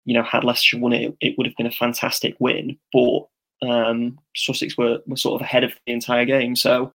[0.05, 2.77] you know, had Leicester won it, it would have been a fantastic win.
[2.91, 3.27] But
[3.61, 6.55] um, Sussex were, were sort of ahead of the entire game.
[6.55, 6.93] So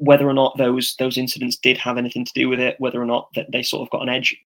[0.00, 3.06] whether or not those those incidents did have anything to do with it, whether or
[3.06, 4.36] not that they sort of got an edge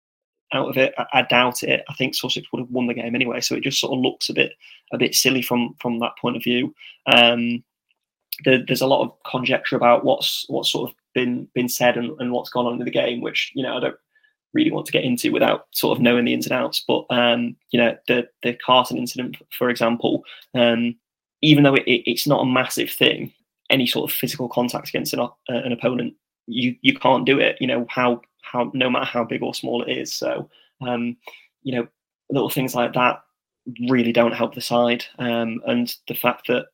[0.52, 1.84] out of it, I, I, doubt it.
[1.88, 3.40] I think Sussex would have won the game anyway.
[3.40, 4.52] So it just sort of looks a bit
[4.92, 6.74] a bit silly from from that point of view.
[7.06, 7.64] Um,
[8.44, 12.18] the, there's a lot of conjecture about what's what's sort of been been said and,
[12.20, 13.96] and what's gone on in the game, which you know I don't
[14.52, 16.84] really want to get into without sort of knowing the ins and outs.
[16.86, 20.24] But um, you know the the Carson incident, for example,
[20.54, 20.96] um,
[21.42, 23.32] even though it, it, it's not a massive thing,
[23.70, 26.14] any sort of physical contact against an, uh, an opponent,
[26.46, 27.56] you you can't do it.
[27.60, 30.12] You know how how no matter how big or small it is.
[30.12, 30.48] So
[30.80, 31.16] um,
[31.62, 31.88] you know
[32.30, 33.22] little things like that
[33.88, 35.04] really don't help the side.
[35.18, 36.66] Um, and the fact that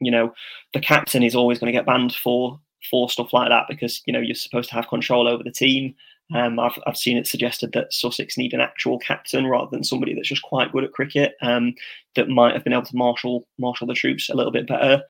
[0.00, 0.32] you know
[0.72, 2.60] the captain is always going to get banned for
[2.90, 5.94] for stuff like that because you know you're supposed to have control over the team.
[6.34, 10.14] Um, I've I've seen it suggested that Sussex need an actual captain rather than somebody
[10.14, 11.74] that's just quite good at cricket um,
[12.16, 15.02] that might have been able to marshal marshal the troops a little bit better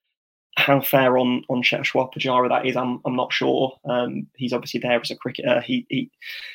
[0.59, 3.78] how fair on on Cheteshwar Pujara that is, I'm I'm not sure.
[3.88, 5.61] Um, he's obviously there as a cricketer.
[5.61, 6.11] He, he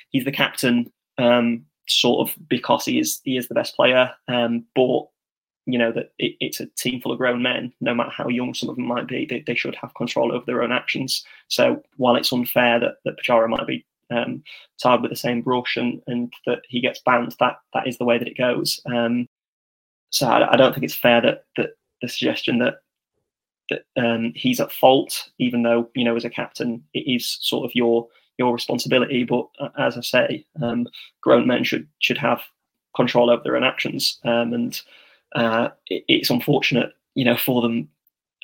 [0.09, 4.11] he's the captain um, sort of because he is he is the best player.
[4.27, 5.03] Um, but
[5.65, 7.71] you know that it, it's a team full of grown men.
[7.79, 10.45] No matter how young some of them might be, they, they should have control over
[10.45, 11.25] their own actions.
[11.47, 14.43] So while it's unfair that that Pujara might be um,
[14.79, 18.05] tarred with the same brush and and that he gets banned, that that is the
[18.05, 18.81] way that it goes.
[18.85, 19.29] Um,
[20.09, 22.82] so I, I, don't think it's fair that that the suggestion that
[23.69, 27.65] that um, he's at fault, even though you know as a captain it is sort
[27.65, 28.07] of your
[28.37, 29.23] your responsibility.
[29.23, 30.87] But uh, as I say, um,
[31.21, 32.41] grown men should should have
[32.95, 34.81] control over their own actions, um, and
[35.35, 37.89] uh, it, it's unfortunate, you know, for them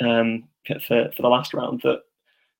[0.02, 2.02] um, for for the last round that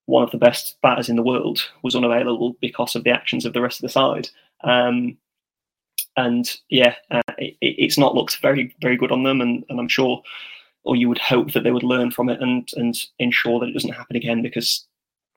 [0.06, 3.54] one of the best batters in the world was unavailable because of the actions of
[3.54, 4.28] the rest of the side.
[4.64, 5.18] Um,
[6.18, 9.88] and yeah, uh, it, it's not looked very very good on them, and, and I'm
[9.88, 10.22] sure,
[10.84, 13.74] or you would hope that they would learn from it and and ensure that it
[13.74, 14.88] doesn't happen again because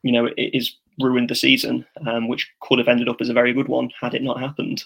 [0.03, 3.35] you know it is ruined the season, um, which could have ended up as a
[3.35, 4.85] very good one had it not happened.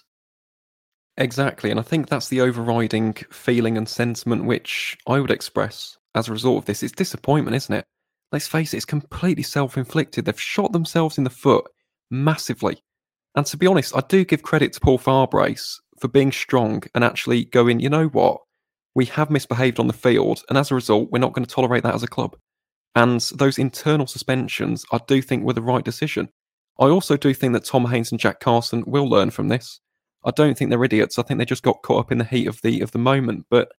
[1.18, 6.28] Exactly, and I think that's the overriding feeling and sentiment which I would express as
[6.28, 6.82] a result of this.
[6.82, 7.84] It's disappointment, isn't it?
[8.32, 10.24] Let's face it, it's completely self inflicted.
[10.24, 11.64] They've shot themselves in the foot
[12.10, 12.78] massively.
[13.34, 17.04] And to be honest, I do give credit to Paul Farbrace for being strong and
[17.04, 18.40] actually going, you know what?
[18.96, 21.82] We have misbehaved on the field, and as a result, we're not going to tolerate
[21.82, 22.34] that as a club.
[22.94, 26.30] And those internal suspensions, I do think were the right decision.
[26.80, 29.80] I also do think that Tom Haines and Jack Carson will learn from this.
[30.24, 31.18] I don't think they're idiots.
[31.18, 33.44] I think they just got caught up in the heat of the of the moment.
[33.50, 33.70] But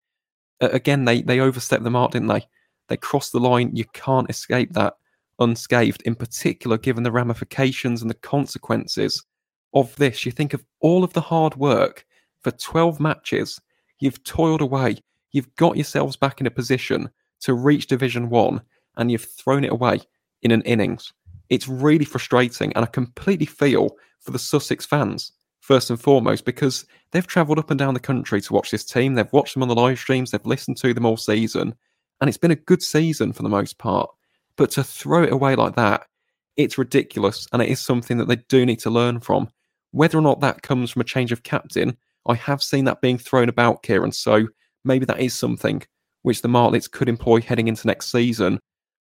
[0.62, 2.46] again, they they overstepped the mark, didn't they?
[2.88, 3.76] They crossed the line.
[3.76, 4.94] You can't escape that
[5.40, 6.04] unscathed.
[6.04, 9.26] In particular, given the ramifications and the consequences
[9.74, 12.06] of this, you think of all of the hard work
[12.42, 13.60] for 12 matches.
[14.00, 14.98] You've toiled away.
[15.38, 17.12] You've got yourselves back in a position
[17.42, 18.60] to reach Division One,
[18.96, 20.02] and you've thrown it away
[20.42, 21.14] in an innings.
[21.50, 26.88] It's really frustrating, and I completely feel for the Sussex fans first and foremost, because
[27.12, 29.14] they've travelled up and down the country to watch this team.
[29.14, 31.76] They've watched them on the live streams, they've listened to them all season,
[32.20, 34.10] and it's been a good season for the most part.
[34.56, 36.08] But to throw it away like that,
[36.56, 39.52] it's ridiculous, and it is something that they do need to learn from.
[39.92, 43.20] Whether or not that comes from a change of captain, I have seen that being
[43.20, 44.14] thrown about, Ciaran.
[44.14, 44.48] So
[44.88, 45.84] maybe that is something
[46.24, 48.60] which the Martlets could employ heading into next season.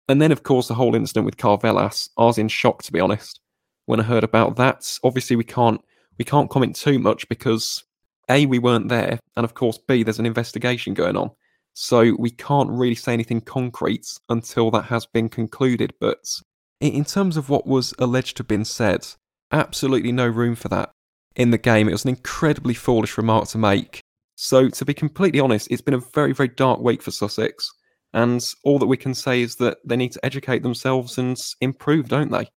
[0.07, 2.99] And then, of course, the whole incident with Karvelas, I was in shock, to be
[2.99, 3.39] honest,
[3.85, 4.97] when I heard about that.
[5.03, 5.81] Obviously, we can't
[6.17, 7.83] we can't comment too much because
[8.29, 11.31] A, we weren't there, and of course, B, there's an investigation going on.
[11.73, 15.93] So we can't really say anything concrete until that has been concluded.
[15.99, 16.27] But
[16.79, 19.07] in terms of what was alleged to have been said,
[19.51, 20.91] absolutely no room for that
[21.35, 21.87] in the game.
[21.87, 24.01] It was an incredibly foolish remark to make.
[24.43, 27.71] So, to be completely honest, it's been a very, very dark week for Sussex.
[28.11, 32.09] And all that we can say is that they need to educate themselves and improve,
[32.09, 32.49] don't they?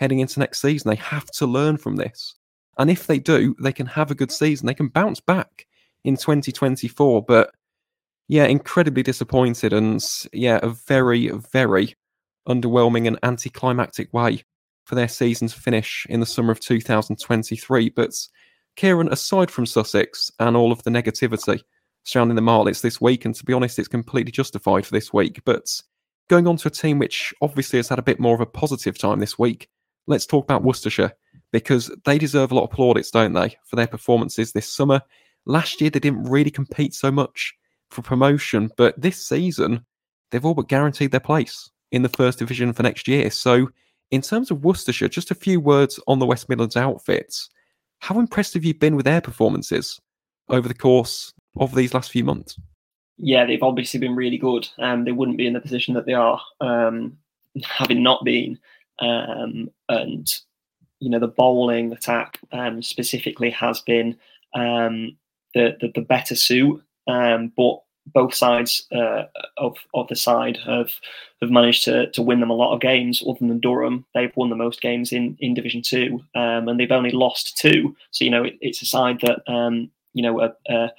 [0.00, 2.34] Heading into next season, they have to learn from this.
[2.78, 4.66] And if they do, they can have a good season.
[4.66, 5.68] They can bounce back
[6.02, 7.22] in 2024.
[7.22, 7.54] But
[8.26, 11.94] yeah, incredibly disappointed and yeah, a very, very
[12.48, 14.42] underwhelming and anticlimactic way
[14.82, 17.90] for their season to finish in the summer of 2023.
[17.90, 18.10] But
[18.80, 21.60] Ciaran, aside from Sussex and all of the negativity
[22.04, 25.42] surrounding the Martlets this week, and to be honest, it's completely justified for this week,
[25.44, 25.68] but
[26.28, 28.96] going on to a team which obviously has had a bit more of a positive
[28.96, 29.68] time this week,
[30.06, 31.12] let's talk about Worcestershire
[31.52, 35.02] because they deserve a lot of plaudits, don't they, for their performances this summer.
[35.44, 37.54] Last year, they didn't really compete so much
[37.90, 39.84] for promotion, but this season,
[40.30, 43.30] they've all but guaranteed their place in the first division for next year.
[43.30, 43.68] So,
[44.10, 47.50] in terms of Worcestershire, just a few words on the West Midlands outfits.
[48.00, 50.00] How impressed have you been with their performances
[50.48, 52.58] over the course of these last few months?
[53.18, 54.68] Yeah, they've obviously been really good.
[54.78, 57.18] Um, they wouldn't be in the position that they are um,
[57.62, 58.58] having not been.
[59.00, 60.26] Um, and
[60.98, 64.16] you know the bowling attack um, specifically has been
[64.54, 65.16] um,
[65.54, 67.80] the, the, the better suit, um, but
[68.12, 69.24] both sides uh,
[69.56, 70.90] of of the side have
[71.40, 73.22] have managed to to win them a lot of games.
[73.26, 76.90] Other than Durham, they've won the most games in in Division Two, um, and they've
[76.90, 77.96] only lost two.
[78.10, 80.90] So you know it, it's a side that um, you know are, are,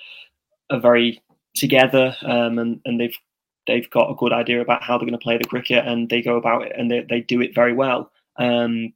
[0.70, 1.22] are very
[1.55, 3.18] together, um, and and they've
[3.68, 6.22] they've got a good idea about how they're going to play the cricket, and they
[6.22, 8.12] go about it, and they they do it very well.
[8.38, 8.93] Um,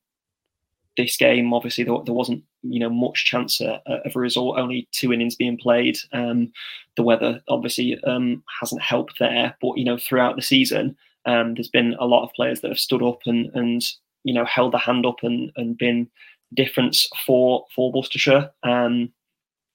[0.98, 3.80] this game, obviously, there, there wasn't you know much chance of
[4.16, 4.58] a result.
[4.58, 5.98] Only two innings being played.
[6.14, 6.52] Um,
[6.96, 10.96] the weather obviously um, hasn't helped there, but you know throughout the season,
[11.26, 13.86] um, there's been a lot of players that have stood up and and
[14.24, 16.10] you know held the hand up and and been
[16.54, 18.52] difference for for Worcestershire.
[18.64, 19.12] Um,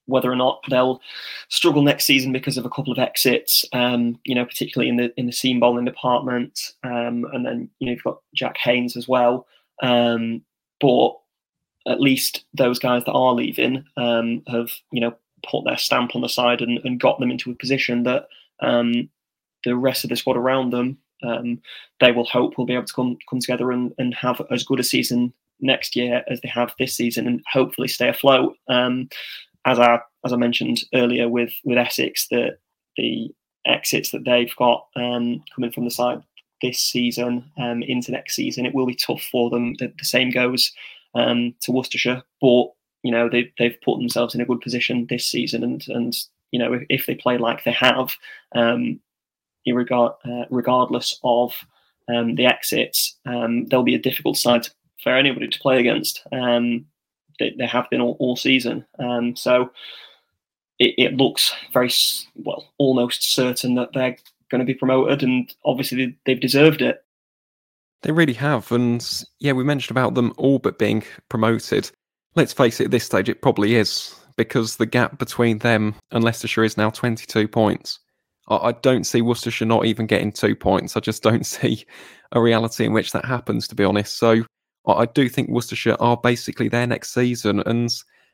[0.07, 0.99] whether or not they'll
[1.49, 5.13] struggle next season because of a couple of exits, um, you know, particularly in the
[5.17, 9.07] in the seam bowling department, um, and then you know you've got Jack Haynes as
[9.07, 9.47] well.
[9.81, 10.43] Um,
[10.79, 11.13] but
[11.87, 15.13] at least those guys that are leaving um, have you know
[15.49, 18.27] put their stamp on the side and, and got them into a position that
[18.61, 19.09] um,
[19.63, 21.61] the rest of the squad around them um,
[21.99, 24.79] they will hope will be able to come come together and, and have as good
[24.79, 28.57] a season next year as they have this season and hopefully stay afloat.
[28.67, 29.09] Um,
[29.65, 32.57] as I as I mentioned earlier with with Essex, the
[32.97, 33.33] the
[33.65, 36.21] exits that they've got um, coming from the side
[36.61, 39.73] this season um, into next season, it will be tough for them.
[39.79, 40.71] The, the same goes
[41.15, 42.65] um, to Worcestershire, but
[43.03, 46.15] you know they they've put themselves in a good position this season, and and
[46.51, 48.15] you know if, if they play like they have,
[48.53, 48.99] um,
[49.67, 51.53] regard, uh, regardless of
[52.13, 54.67] um, the exits, um, they'll be a difficult side
[55.03, 56.23] for anybody to play against.
[56.31, 56.85] Um,
[57.39, 59.71] they, they, have been all, all season, um, so
[60.79, 61.91] it, it, looks very
[62.35, 64.17] well, almost certain that they're
[64.49, 67.03] going to be promoted, and obviously they've deserved it.
[68.03, 69.05] They really have, and
[69.39, 71.91] yeah, we mentioned about them all but being promoted.
[72.35, 76.23] Let's face it, at this stage, it probably is because the gap between them and
[76.23, 77.99] Leicestershire is now 22 points.
[78.47, 80.97] I don't see Worcestershire not even getting two points.
[80.97, 81.85] I just don't see
[82.31, 84.17] a reality in which that happens, to be honest.
[84.17, 84.43] So
[84.87, 87.61] I do think Worcestershire are basically there next season.
[87.65, 87.91] And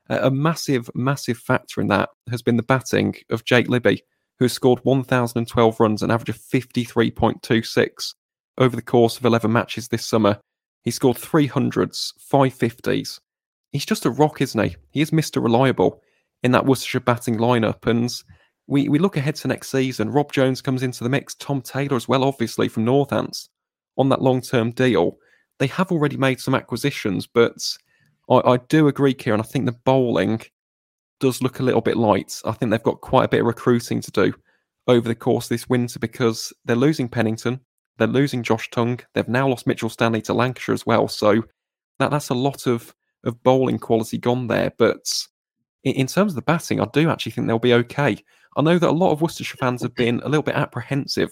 [0.09, 4.01] a massive, massive factor in that has been the batting of Jake Libby,
[4.39, 8.13] who has scored 1,012 runs, an average of 53.26
[8.57, 10.39] over the course of 11 matches this summer.
[10.83, 13.19] He scored 300s, 550s.
[13.71, 14.75] He's just a rock, isn't he?
[14.91, 15.43] He is Mr.
[15.43, 16.01] Reliable
[16.43, 17.85] in that Worcestershire batting lineup.
[17.85, 18.13] And
[18.67, 20.09] we, we look ahead to next season.
[20.09, 23.49] Rob Jones comes into the mix, Tom Taylor as well, obviously, from Northants
[23.97, 25.17] on that long term deal.
[25.59, 27.57] They have already made some acquisitions, but
[28.29, 29.41] I, I do agree, Ciaran.
[29.41, 30.41] I think the bowling
[31.19, 32.39] does look a little bit light.
[32.45, 34.33] I think they've got quite a bit of recruiting to do
[34.87, 37.59] over the course this winter because they're losing Pennington,
[37.97, 41.07] they're losing Josh Tongue, they've now lost Mitchell Stanley to Lancashire as well.
[41.07, 41.43] So
[41.99, 42.93] that that's a lot of
[43.23, 44.71] of bowling quality gone there.
[44.77, 45.11] But
[45.83, 48.17] in, in terms of the batting, I do actually think they'll be okay.
[48.55, 51.31] I know that a lot of Worcestershire fans have been a little bit apprehensive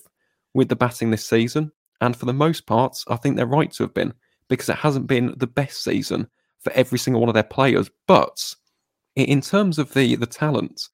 [0.54, 3.84] with the batting this season, and for the most part, I think they're right to
[3.84, 4.14] have been
[4.48, 6.28] because it hasn't been the best season
[6.60, 7.90] for every single one of their players.
[8.08, 8.56] But
[9.16, 10.90] in terms of the the talent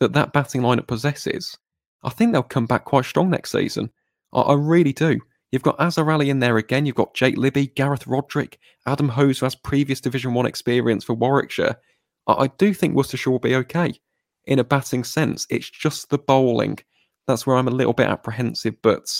[0.00, 1.56] that that batting lineup possesses,
[2.04, 3.90] I think they'll come back quite strong next season.
[4.32, 5.20] I, I really do.
[5.50, 6.86] You've got Azhar Ali in there again.
[6.86, 11.14] You've got Jake Libby, Gareth Roderick, Adam Hose, who has previous Division One experience for
[11.14, 11.76] Warwickshire.
[12.26, 13.94] I, I do think Worcestershire will be okay
[14.46, 15.46] in a batting sense.
[15.50, 16.78] It's just the bowling.
[17.26, 18.80] That's where I'm a little bit apprehensive.
[18.82, 19.12] But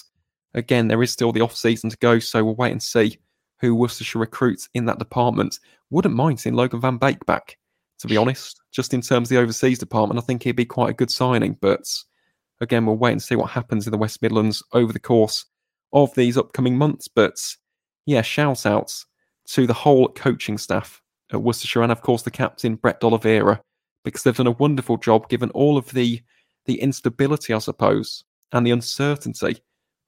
[0.55, 3.19] again, there is still the off season to go, so we'll wait and see
[3.61, 5.59] who Worcestershire recruits in that department.
[5.91, 7.57] Wouldn't mind seeing Logan Van Beek back,
[8.01, 8.61] to be honest.
[8.73, 11.57] Just in terms of the overseas department, I think he'd be quite a good signing.
[11.61, 11.87] But
[12.63, 15.45] again, we'll wait and see what happens in the West Midlands over the course
[15.93, 17.09] of these upcoming months.
[17.09, 17.35] But
[18.07, 19.07] yeah, shout outs
[19.49, 21.03] to the whole coaching staff
[21.33, 23.61] at Worcestershire and, of course, the captain, Brett D'Oliveira
[24.05, 26.21] because they've done a wonderful job given all of the
[26.65, 29.59] the instability, I suppose, and the uncertainty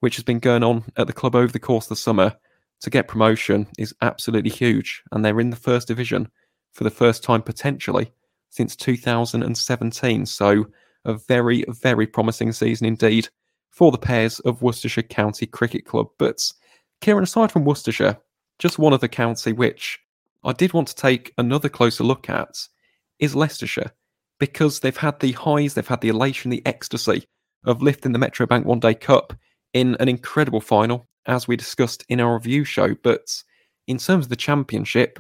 [0.01, 2.35] which has been going on at the club over the course of the summer.
[2.83, 6.29] To get promotion is absolutely huge, and they're in the first division
[6.75, 8.13] for the first time potentially
[8.51, 10.27] since 2017.
[10.27, 10.67] So,
[11.05, 13.29] a very, very promising season indeed
[13.71, 16.09] for the Pears of Worcestershire County Cricket Club.
[16.19, 16.43] But,
[17.03, 18.17] Ciaran, aside from Worcestershire,
[18.59, 19.99] just one other county which
[20.45, 22.69] I did want to take another closer look at
[23.19, 23.91] is Leicestershire
[24.39, 27.27] because they've had the highs, they've had the elation, the ecstasy
[27.65, 29.33] of lifting the Metro Bank One Day Cup
[29.73, 32.95] in an incredible final, as we discussed in our review show.
[33.03, 33.43] But
[33.87, 35.19] in terms of the championship,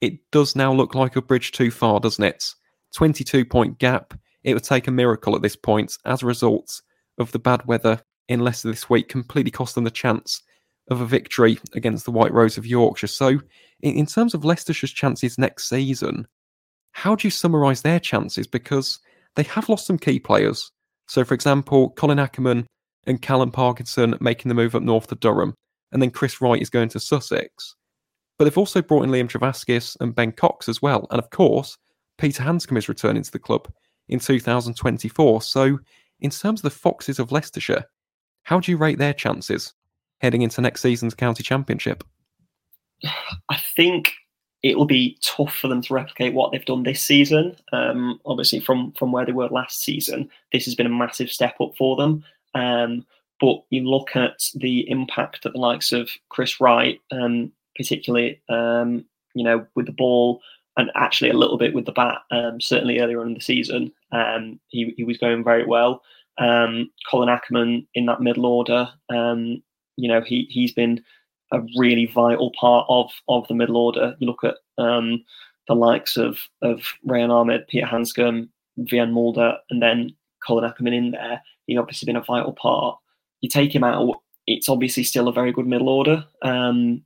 [0.00, 2.54] it does now look like a bridge too far, doesn't it?
[2.94, 4.14] 22 point gap.
[4.44, 6.82] It would take a miracle at this point as a result
[7.18, 10.42] of the bad weather in Leicester this week completely cost them the chance
[10.90, 13.06] of a victory against the White Rose of Yorkshire.
[13.06, 13.40] So,
[13.80, 16.26] in, terms of Leicestershire's chances next season,
[16.92, 18.46] how do you summarise their chances?
[18.46, 18.98] Because
[19.36, 20.70] they have lost some key players.
[21.08, 22.66] So, for example, Colin Ackerman
[23.06, 25.54] and Callum Parkinson making the move up north to Durham,
[25.92, 27.74] and then Chris Wright is going to Sussex.
[28.38, 31.06] But they've also brought in Liam Trevaskis and Ben Cox as well.
[31.10, 31.76] And of course,
[32.18, 33.68] Peter Handscomb is returning to the club
[34.08, 35.42] in 2024.
[35.42, 35.78] So,
[36.20, 37.84] in terms of the Foxes of Leicestershire,
[38.44, 39.74] how do you rate their chances
[40.18, 42.04] heading into next season's county championship?
[43.48, 44.12] I think
[44.62, 47.54] it will be tough for them to replicate what they've done this season.
[47.72, 51.56] Um, obviously, from from where they were last season, this has been a massive step
[51.60, 52.24] up for them.
[52.54, 53.04] Um,
[53.40, 59.04] but you look at the impact that the likes of Chris Wright, um, particularly, um,
[59.34, 60.40] you know, with the ball
[60.76, 63.92] and actually a little bit with the bat, um, certainly earlier on in the season,
[64.12, 66.02] um, he, he was going very well.
[67.08, 68.88] Colin Ackerman in that middle order,
[69.96, 71.02] you know, he he's been
[71.52, 74.16] a really vital part of of the middle order.
[74.18, 75.24] You look at um,
[75.68, 78.48] the likes of of Rehan Ahmed, Peter Handscomb,
[78.78, 80.14] Wiaan Mulder, and then
[80.46, 81.40] Colin Ackerman in there.
[81.66, 82.98] He's obviously been a vital part.
[83.40, 84.16] You take him out,
[84.46, 86.24] it's obviously still a very good middle order.
[86.42, 87.02] Um,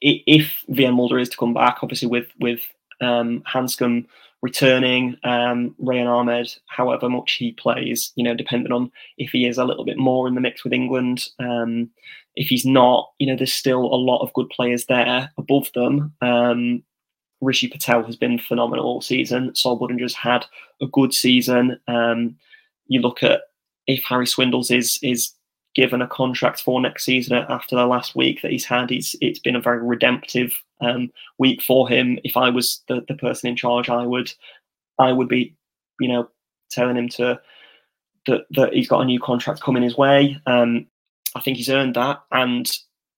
[0.00, 2.60] if Wiaan Mulder is to come back, obviously with with
[3.00, 4.06] um, Handscomb
[4.42, 9.58] returning, um, Rehan Ahmed, however much he plays, you know, depending on if he is
[9.58, 11.26] a little bit more in the mix with England.
[11.38, 11.90] Um,
[12.36, 16.14] if he's not, you know, there's still a lot of good players there above them.
[16.20, 16.82] Um,
[17.40, 19.54] Rishi Patel has been phenomenal all season.
[19.54, 20.44] Sol Budinger's had
[20.80, 21.78] a good season.
[21.88, 22.36] Um,
[22.86, 23.42] you look at
[23.86, 25.32] if Harry Swindells is is
[25.74, 29.38] given a contract for next season after the last week that he's had, he's it's
[29.38, 32.18] been a very redemptive um, week for him.
[32.24, 34.32] If I was the, the person in charge, I would
[34.98, 35.54] I would be,
[36.00, 36.28] you know,
[36.70, 37.40] telling him to
[38.26, 40.40] that that he's got a new contract coming his way.
[40.46, 40.86] Um,
[41.34, 42.70] I think he's earned that, and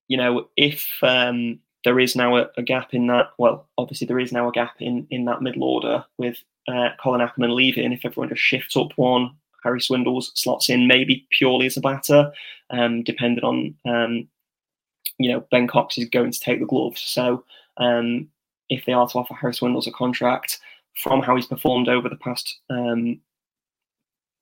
[0.09, 4.19] you know, if um, there is now a, a, gap in that, well, obviously there
[4.19, 6.37] is now a gap in in that middle order with
[6.69, 7.93] uh, Colin Ackermann leaving.
[7.93, 9.31] If everyone just shifts up one,
[9.63, 12.33] Harry Swindells slots in maybe purely as a batter,
[12.71, 14.29] um, depending on um,
[15.21, 17.01] you know Ben Cox is going to take the gloves.
[17.03, 17.45] So
[17.77, 18.29] um,
[18.71, 20.59] if they are to offer Harris Swindells a contract
[20.95, 23.21] from how he's performed over the past um,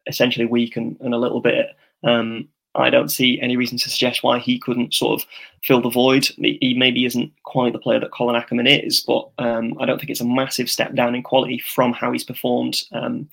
[0.07, 4.22] essentially week and, and, a little bit, um, I don't see any reason to suggest
[4.22, 5.29] why he couldn't sort of
[5.64, 6.29] fill the void.
[6.37, 10.11] He maybe isn't quite the player that Colin Ackermann is, but um, I don't think
[10.11, 13.29] it's a massive step down in quality from how he's performed um,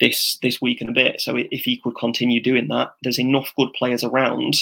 [0.00, 1.20] this this week and a bit.
[1.20, 4.56] So if he could continue doing that, there's enough good players around.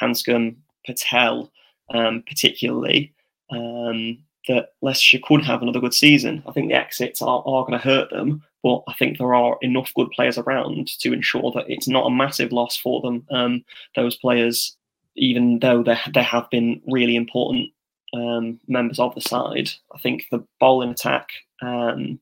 [0.00, 1.50] Handscomb, Patel,
[1.90, 3.12] um, particularly,
[3.50, 4.18] um,
[4.48, 6.42] that Leicestershire could have another good season.
[6.46, 9.56] I think the exits are, are going to hurt them, but I think there are
[9.62, 13.26] enough good players around to ensure that it's not a massive loss for them.
[13.30, 13.64] Um,
[13.96, 14.76] those players,
[15.16, 17.70] even though they, they have been really important
[18.12, 21.30] um, members of the side, I think the bowling attack
[21.62, 22.18] um,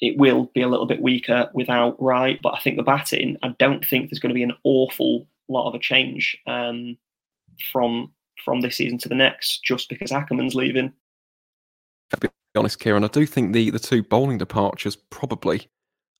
[0.00, 3.54] it will be a little bit weaker without Wright, but I think the batting, I
[3.58, 6.96] don't think there's going to be an awful lot of a change um,
[7.72, 8.12] from
[8.44, 10.92] from this season to the next, just because Ackermann's leaving.
[12.12, 15.68] I'll be honest, Ciaran, I do think the the two bowling departures probably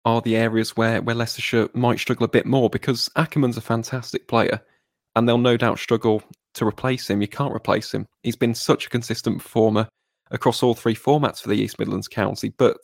[0.04, 4.28] are the areas where where Leicestershire might struggle a bit more because Ackermann's a fantastic
[4.28, 4.60] player,
[5.16, 6.22] and they'll no doubt struggle
[6.54, 7.20] to replace him.
[7.20, 8.06] You can't replace him.
[8.22, 9.88] He's been such a consistent performer
[10.30, 12.80] across all three formats for the East Midlands County, but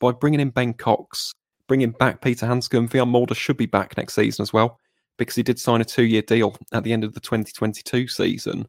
[0.00, 1.32] by bringing in Ben Cox,
[1.66, 4.78] bringing back Peter Handscomb, Wiaan Mulder should be back next season as well
[5.18, 8.66] because he did sign a two-year deal at the end of the 2022 season.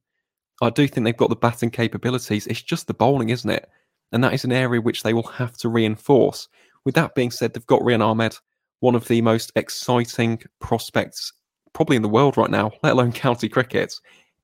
[0.61, 2.47] I do think they've got the batting capabilities.
[2.47, 3.69] It's just the bowling, isn't it?
[4.11, 6.49] And that is an area which they will have to reinforce.
[6.83, 8.35] With that being said, they've got Rehan Ahmed,
[8.79, 11.31] one of the most exciting prospects
[11.73, 13.93] probably in the world right now, let alone county cricket.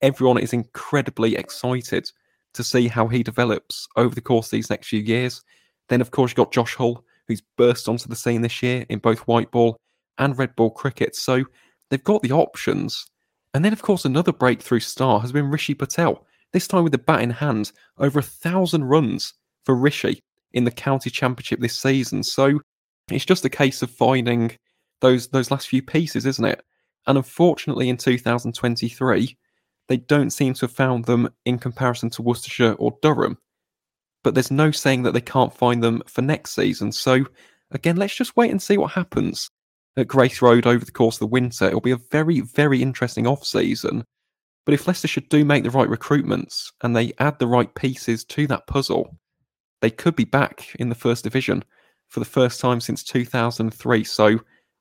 [0.01, 2.09] Everyone is incredibly excited
[2.53, 5.43] to see how he develops over the course of these next few years.
[5.89, 8.99] Then, of course, you've got Josh Hull, who's burst onto the scene this year in
[8.99, 9.77] both white ball
[10.17, 11.15] and red ball cricket.
[11.15, 11.43] So
[11.89, 13.05] they've got the options.
[13.53, 16.97] And then, of course, another breakthrough star has been Rishi Patel, this time with the
[16.97, 19.33] bat in hand, over a thousand runs
[19.63, 20.21] for Rishi
[20.53, 22.23] in the county championship this season.
[22.23, 22.59] So
[23.09, 24.51] it's just a case of finding
[25.01, 26.63] those those last few pieces, isn't it?
[27.07, 29.37] And unfortunately, in 2023,
[29.87, 33.37] they don't seem to have found them in comparison to Worcestershire or Durham
[34.25, 36.91] but there's no saying that they can't find them for next season.
[36.91, 37.25] So,
[37.69, 39.51] again, let's just wait and see what happens
[39.97, 41.65] at Grace Road over the course of the winter.
[41.65, 44.03] It'll be a very, very interesting off season.
[44.65, 48.47] But if Leicestershire do make the right recruitments and they add the right pieces to
[48.47, 49.17] that puzzle,
[49.81, 51.63] they could be back in the first division
[52.07, 54.03] for the first time since 2003.
[54.03, 54.39] So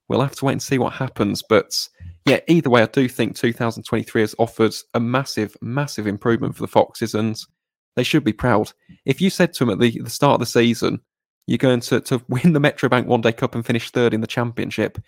[0.08, 1.42] we'll have to wait and see what happens.
[1.42, 1.88] But
[2.24, 6.68] yeah, either way, I do think 2023 has offered a massive, massive improvement for the
[6.68, 7.14] Foxes.
[7.14, 7.38] And
[7.96, 8.72] they should be proud.
[9.04, 11.00] If you said to them at the, the start of the season,
[11.46, 14.26] you're going to, to win the Metrobank One Day Cup and finish third in the
[14.26, 14.98] Championship,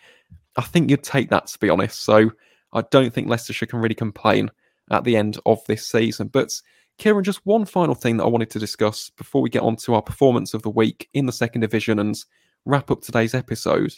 [0.57, 2.03] I think you'd take that, to be honest.
[2.03, 2.31] So
[2.73, 4.51] I don't think Leicestershire can really complain
[4.91, 6.29] at the end of this season.
[6.29, 6.53] But
[6.99, 9.95] Ciaran, just one final thing that I wanted to discuss before we get on to
[9.95, 12.17] our performance of the week in the second division and
[12.65, 13.95] wrap up today's episode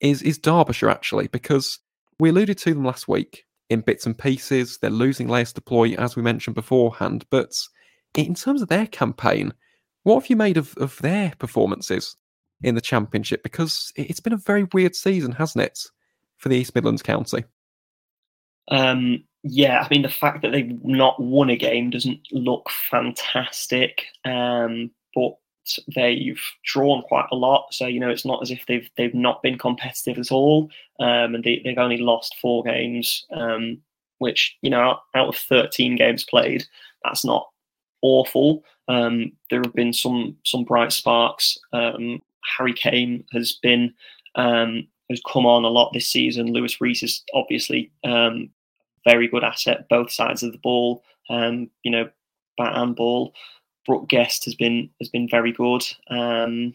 [0.00, 1.78] is, is Derbyshire, actually, because
[2.18, 4.78] we alluded to them last week in bits and pieces.
[4.78, 7.52] They're losing Leus du Plooy, as we mentioned beforehand, but
[8.14, 9.52] in terms of their campaign,
[10.04, 12.16] what have you made of, of their performances
[12.62, 13.42] in the championship?
[13.42, 15.80] Because it's been a very weird season, hasn't it,
[16.36, 17.44] for the East Midlands County?
[18.68, 24.06] Um, yeah, I mean the fact that they've not won a game doesn't look fantastic,
[24.24, 25.32] um, but
[25.94, 27.66] they've drawn quite a lot.
[27.72, 31.34] So you know it's not as if they've they've not been competitive at all, um,
[31.34, 33.78] and they, have only lost four games, um,
[34.18, 36.64] which you know out of thirteen games played,
[37.04, 37.46] that's not
[38.00, 38.64] awful.
[38.88, 41.58] Um, there have been some some bright sparks.
[41.72, 42.20] Um,
[42.56, 43.94] Harry Came has been
[44.34, 46.52] um, has come on a lot this season.
[46.52, 48.50] Luis Reece is obviously um,
[49.06, 51.02] very good asset, both sides of the ball.
[51.30, 52.08] Um, you know,
[52.58, 53.34] bat and ball.
[53.86, 56.74] Brooke Guest has been has been very good, um,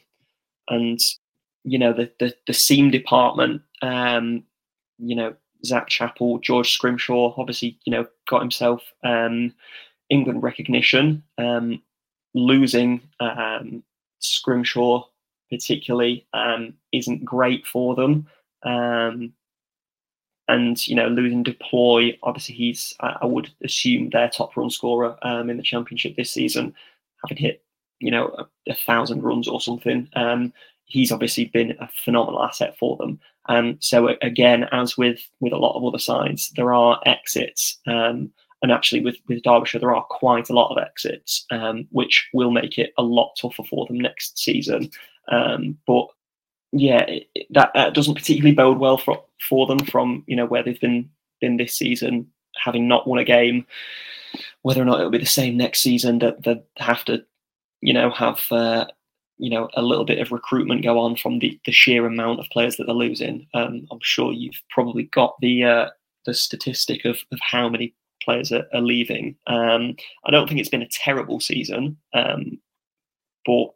[0.69, 0.99] and
[1.63, 3.61] you know the the, the seam department.
[5.01, 5.33] You know,
[5.65, 9.53] Zak Chappell, George Scrimshaw, obviously, you know, got himself um,
[10.09, 11.23] England recognition.
[11.37, 11.81] Um,
[12.33, 13.83] losing um,
[14.19, 15.03] Scrimshaw,
[15.49, 18.27] particularly, um, isn't great for them.
[18.63, 19.33] Um,
[20.47, 25.15] and you know, losing du Plooy, obviously, he's I would assume their top run scorer
[25.21, 26.73] um, in the championship this season,
[27.23, 27.63] having hit
[27.99, 30.09] you know a, a thousand runs or something.
[30.15, 30.51] Um,
[30.85, 33.19] he's obviously been a phenomenal asset for them.
[33.47, 38.31] Um, so again, as with with a lot of other sides, there are exits, um,
[38.61, 42.51] and actually with with Derbyshire, there are quite a lot of exits, um, which will
[42.51, 44.89] make it a lot tougher for them next season.
[45.31, 46.07] Um, but
[46.71, 50.79] yeah, it, that, doesn't particularly bode well for for them from you know where they've
[50.79, 53.65] been been this season, having not won a game.
[54.61, 57.23] Whether or not it'll be the same next season, that they have to,
[57.81, 58.85] you know, have uh,
[59.37, 62.49] you know a little bit of recruitment go on from the, the sheer amount of
[62.51, 63.47] players that they're losing.
[63.53, 65.89] Um, I'm sure you've probably got the uh,
[66.25, 69.35] the statistic of, of how many players are, are leaving.
[69.47, 69.95] Um,
[70.25, 72.59] I don't think it's been a terrible season, um,
[73.45, 73.67] but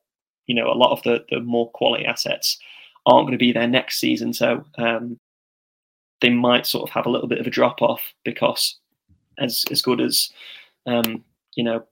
[0.48, 2.58] you know a lot of the the more quality assets
[3.06, 5.20] aren't going to be there next season, so um,
[6.22, 8.78] they might sort of have a little bit of a drop off because
[9.39, 10.32] as as good as
[10.86, 11.24] um,
[11.56, 11.84] you know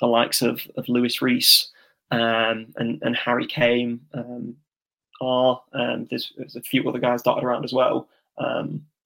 [0.00, 1.70] the likes of of Luis Reece
[2.10, 4.56] um, and and Harry Came um,
[5.20, 5.60] are.
[5.72, 8.08] There's, there's, a few other guys dotted around as well.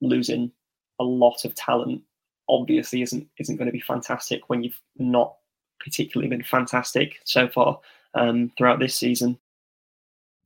[0.01, 0.51] Losing
[0.99, 2.01] a lot of talent
[2.49, 5.35] obviously isn't isn't going to be fantastic when you've not
[5.79, 7.79] particularly been fantastic so far
[8.13, 9.37] um, throughout this season.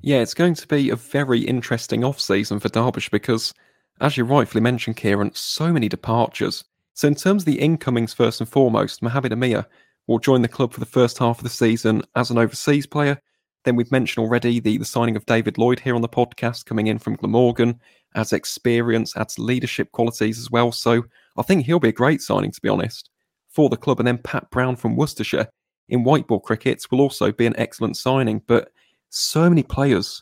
[0.02, 3.54] Yeah, it's going to be a very interesting off season for Derbyshire because,
[4.00, 6.64] as you rightfully mentioned, Ciaran, so many departures.
[6.94, 9.66] So, in terms of the incomings, first and foremost, Mohamed Amir
[10.08, 13.22] will join the club for the first half of the season as an overseas player.
[13.64, 16.88] Then we've mentioned already the, the signing of David Lloyd here on the podcast, coming
[16.88, 17.80] in from Glamorgan,
[18.16, 20.72] adds experience, adds leadership qualities as well.
[20.72, 21.04] So
[21.38, 23.10] I think he'll be a great signing, to be honest,
[23.50, 24.00] for the club.
[24.00, 25.48] And then Pat Brown from Worcestershire
[25.90, 28.42] in white ball cricket will also be an excellent signing.
[28.48, 28.72] But
[29.10, 30.22] so many players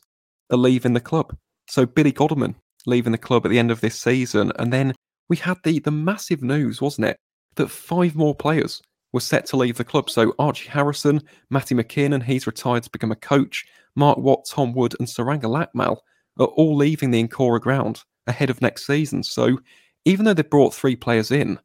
[0.52, 1.36] are leaving the club.
[1.68, 4.52] So Billy Godleman leaving the club at the end of this season.
[4.58, 4.94] And then
[5.28, 7.18] we had the, the massive news, wasn't it,
[7.56, 8.82] that five more players
[9.12, 10.10] were set to leave the club.
[10.10, 13.66] So Archie Harrison, Matty McKiernan, he's retired to become a coach.
[13.96, 15.98] Mark Watt, Tom Wood, and Saranga Lakmal
[16.40, 19.24] are all leaving the Incora ground ahead of next season.
[19.24, 19.60] So
[20.06, 21.60] even though they've brought three players in,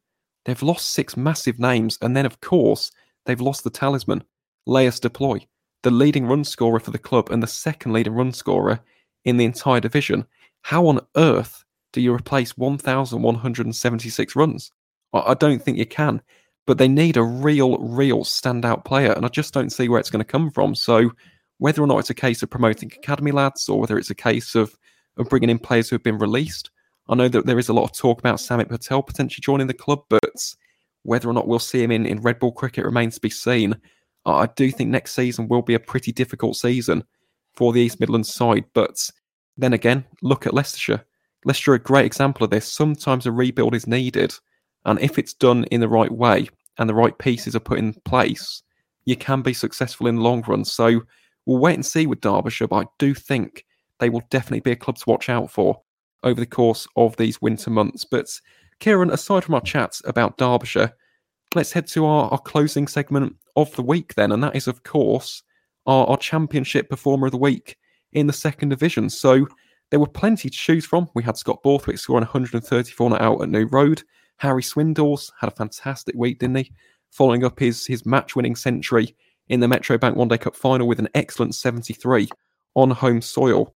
[0.45, 1.99] they've lost six massive names.
[2.03, 2.91] And then, of course,
[3.27, 4.25] they've lost the talisman,
[4.67, 5.47] Leus du Plooy,
[5.83, 8.81] the leading run scorer for the club and the second leading run scorer
[9.25, 10.27] in the entire division.
[10.63, 14.71] How on earth do you replace 1,176 runs?
[15.13, 16.21] I don't think you can
[16.67, 19.13] but they need a real, real standout player.
[19.13, 20.75] And I just don't see where it's going to come from.
[20.75, 21.11] So
[21.59, 24.55] whether or not it's a case of promoting academy lads or whether it's a case
[24.55, 24.77] of,
[25.17, 26.71] of bringing in players who have been released,
[27.09, 29.75] I know that there is a lot of talk about Samit Patel potentially joining the
[29.75, 30.55] club, but
[31.03, 33.77] whether or not we'll see him in, in red ball cricket remains to be seen.
[34.27, 37.05] I do think next season will be a pretty difficult season
[37.53, 38.65] for the East Midlands side.
[38.73, 39.11] But
[39.57, 41.05] then again, look at Leicestershire.
[41.45, 42.71] Leicester are a great example of this.
[42.71, 44.35] Sometimes a rebuild is needed.
[44.87, 46.49] And if it's done in the right way
[46.79, 48.63] and the right pieces are put in place,
[49.05, 50.65] you can be successful in the long run.
[50.65, 51.03] So
[51.47, 53.65] we'll wait and see with Derbyshire, but I do think
[54.01, 55.81] they will definitely be a club to watch out for
[56.23, 58.05] over the course of these winter months.
[58.05, 58.29] But
[58.81, 60.93] Ciaran, aside from our chats about Derbyshire,
[61.55, 64.83] let's head to our, our closing segment of the week then, and that is, of
[64.83, 65.43] course,
[65.87, 67.77] our, our championship performer of the week
[68.13, 69.11] in the second division.
[69.11, 69.47] So
[69.91, 71.09] there were plenty to choose from.
[71.15, 74.03] We had Scott Borthwick scoring 134 not out at New Road.
[74.39, 76.73] Harry Swindells had a fantastic week, didn't he?
[77.11, 79.15] Following up his his match winning century
[79.49, 82.29] in the Metro Bank One Day Cup final with an excellent 73
[82.75, 83.75] on home soil.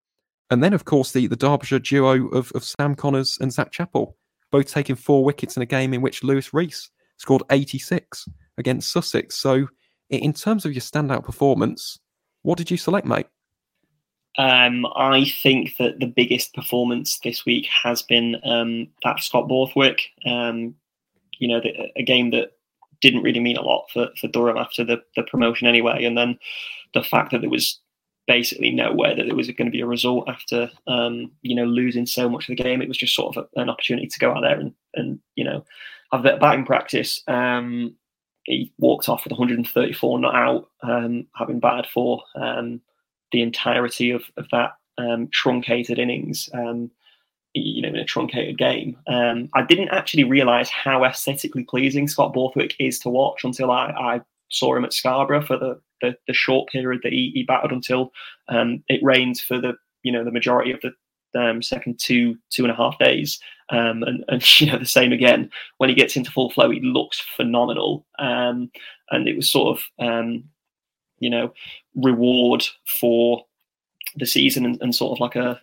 [0.50, 4.16] And then, of course, the, the Derbyshire duo of, of Sam Conners and Zak Chappell,
[4.50, 8.26] both taking four wickets in a game in which Luis Reece scored 86
[8.56, 9.36] against Sussex.
[9.36, 9.68] So,
[10.08, 11.98] in terms of your standout performance,
[12.42, 13.26] what did you select, mate?
[14.38, 20.00] Um, I think that the biggest performance this week has been um, that Scott Borthwick.
[20.24, 20.76] Um,
[21.38, 22.52] you know, the, a game that
[23.00, 26.04] didn't really mean a lot for, for Durham after the, the promotion anyway.
[26.04, 26.38] And then
[26.94, 27.78] the fact that there was
[28.26, 32.06] basically nowhere that there was going to be a result after, um, you know, losing
[32.06, 32.82] so much of the game.
[32.82, 35.44] It was just sort of a, an opportunity to go out there and, and you
[35.44, 35.64] know,
[36.12, 37.22] have a bit of batting practice.
[37.26, 37.94] Um,
[38.44, 42.80] he walked off with 134 not out, um, having batted for um,
[43.32, 46.48] the entirety of, of that um, truncated innings.
[46.54, 46.90] Um,
[47.54, 48.96] you know, in a truncated game.
[49.06, 53.86] Um, I didn't actually realise how aesthetically pleasing Scott Borthwick is to watch until I,
[53.90, 54.20] I
[54.50, 58.12] saw him at Scarborough for the, the, the short period that he, he batted until
[58.48, 60.92] um, it rained for the you know the majority of the
[61.38, 63.40] um, second two two and a half days.
[63.70, 66.80] Um, and, and you know the same again when he gets into full flow, he
[66.80, 68.06] looks phenomenal.
[68.18, 68.70] Um,
[69.10, 70.44] and it was sort of um,
[71.18, 71.52] you know
[71.94, 73.44] reward for
[74.16, 75.60] the season and, and sort of like a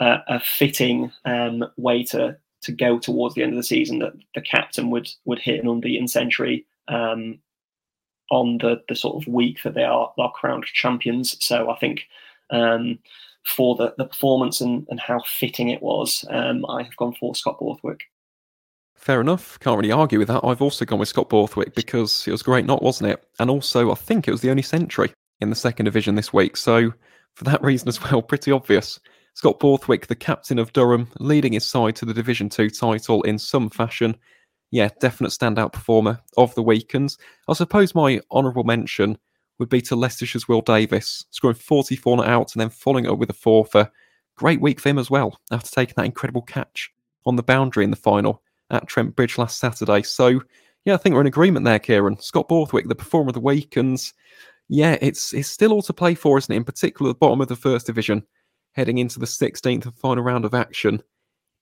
[0.00, 4.12] a, a fitting um, way to to go towards the end of the season that
[4.34, 7.38] the captain would would hit an unbeaten century um,
[8.30, 11.36] on the the sort of week that they are are crowned champions.
[11.44, 12.02] So I think
[12.50, 12.98] um,
[13.44, 17.34] for the, the performance and, and how fitting it was, um, I have gone for
[17.34, 18.00] Scott Borthwick.
[18.96, 19.58] Fair enough.
[19.60, 20.44] Can't really argue with that.
[20.44, 23.24] I've also gone with Scott Borthwick because it was great, not wasn't it?
[23.38, 26.56] And also, I think it was the only century in the second division this week.
[26.56, 26.92] So,
[27.34, 28.98] for that reason as well, pretty obvious.
[29.38, 33.38] Scott Borthwick, the captain of Durham, leading his side to the Division 2 title in
[33.38, 34.16] some fashion.
[34.72, 36.92] Yeah, definite standout performer of the week.
[36.92, 37.16] And
[37.46, 39.16] I suppose my honourable mention
[39.60, 43.30] would be to Leicestershire's Will Davis, scoring 44 not out and then following up with
[43.30, 43.88] a four for
[44.34, 46.90] great week for him as well, after taking that incredible catch
[47.24, 50.02] on the boundary in the final at Trent Bridge last Saturday.
[50.02, 50.40] So,
[50.84, 52.18] yeah, I think we're in agreement there, Ciaran.
[52.18, 54.02] Scott Borthwick, the performer of the week, and
[54.68, 56.56] yeah, it's it's still all to play for, isn't it?
[56.56, 58.24] In particular, the bottom of the first division
[58.78, 61.02] heading into the 16th and final round of action.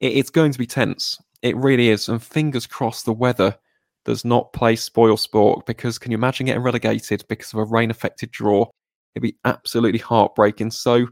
[0.00, 1.18] It, it's going to be tense.
[1.40, 2.10] It really is.
[2.10, 3.56] And fingers crossed the weather
[4.04, 7.90] does not play spoil sport because can you imagine getting relegated because of a rain
[7.90, 8.66] affected draw?
[9.14, 10.72] It'd be absolutely heartbreaking.
[10.72, 11.06] So,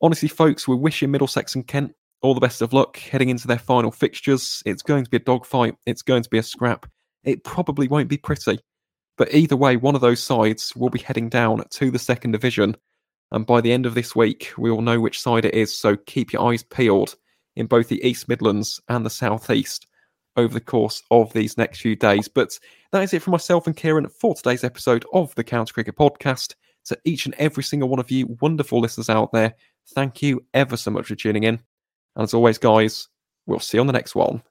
[0.00, 1.92] honestly, folks, we're wishing Middlesex and Kent
[2.22, 4.62] all the best of luck heading into their final fixtures.
[4.64, 6.86] It's going to be a dogfight, it's going to be a scrap.
[7.24, 8.58] It probably won't be pretty.
[9.18, 12.74] But either way, one of those sides will be heading down to the second division.
[13.32, 15.76] And by the end of this week, we will know which side it is.
[15.76, 17.16] So keep your eyes peeled
[17.56, 19.86] in both the East Midlands and the South East
[20.36, 22.28] over the course of these next few days.
[22.28, 22.58] But
[22.92, 26.54] that is it for myself and Ciaran for today's episode of the County Cricket Podcast.
[26.86, 29.54] To each and every single one of you wonderful listeners out there,
[29.94, 31.60] thank you ever so much for tuning in.
[32.16, 33.08] And as always, guys,
[33.46, 34.42] we'll see you on the next one.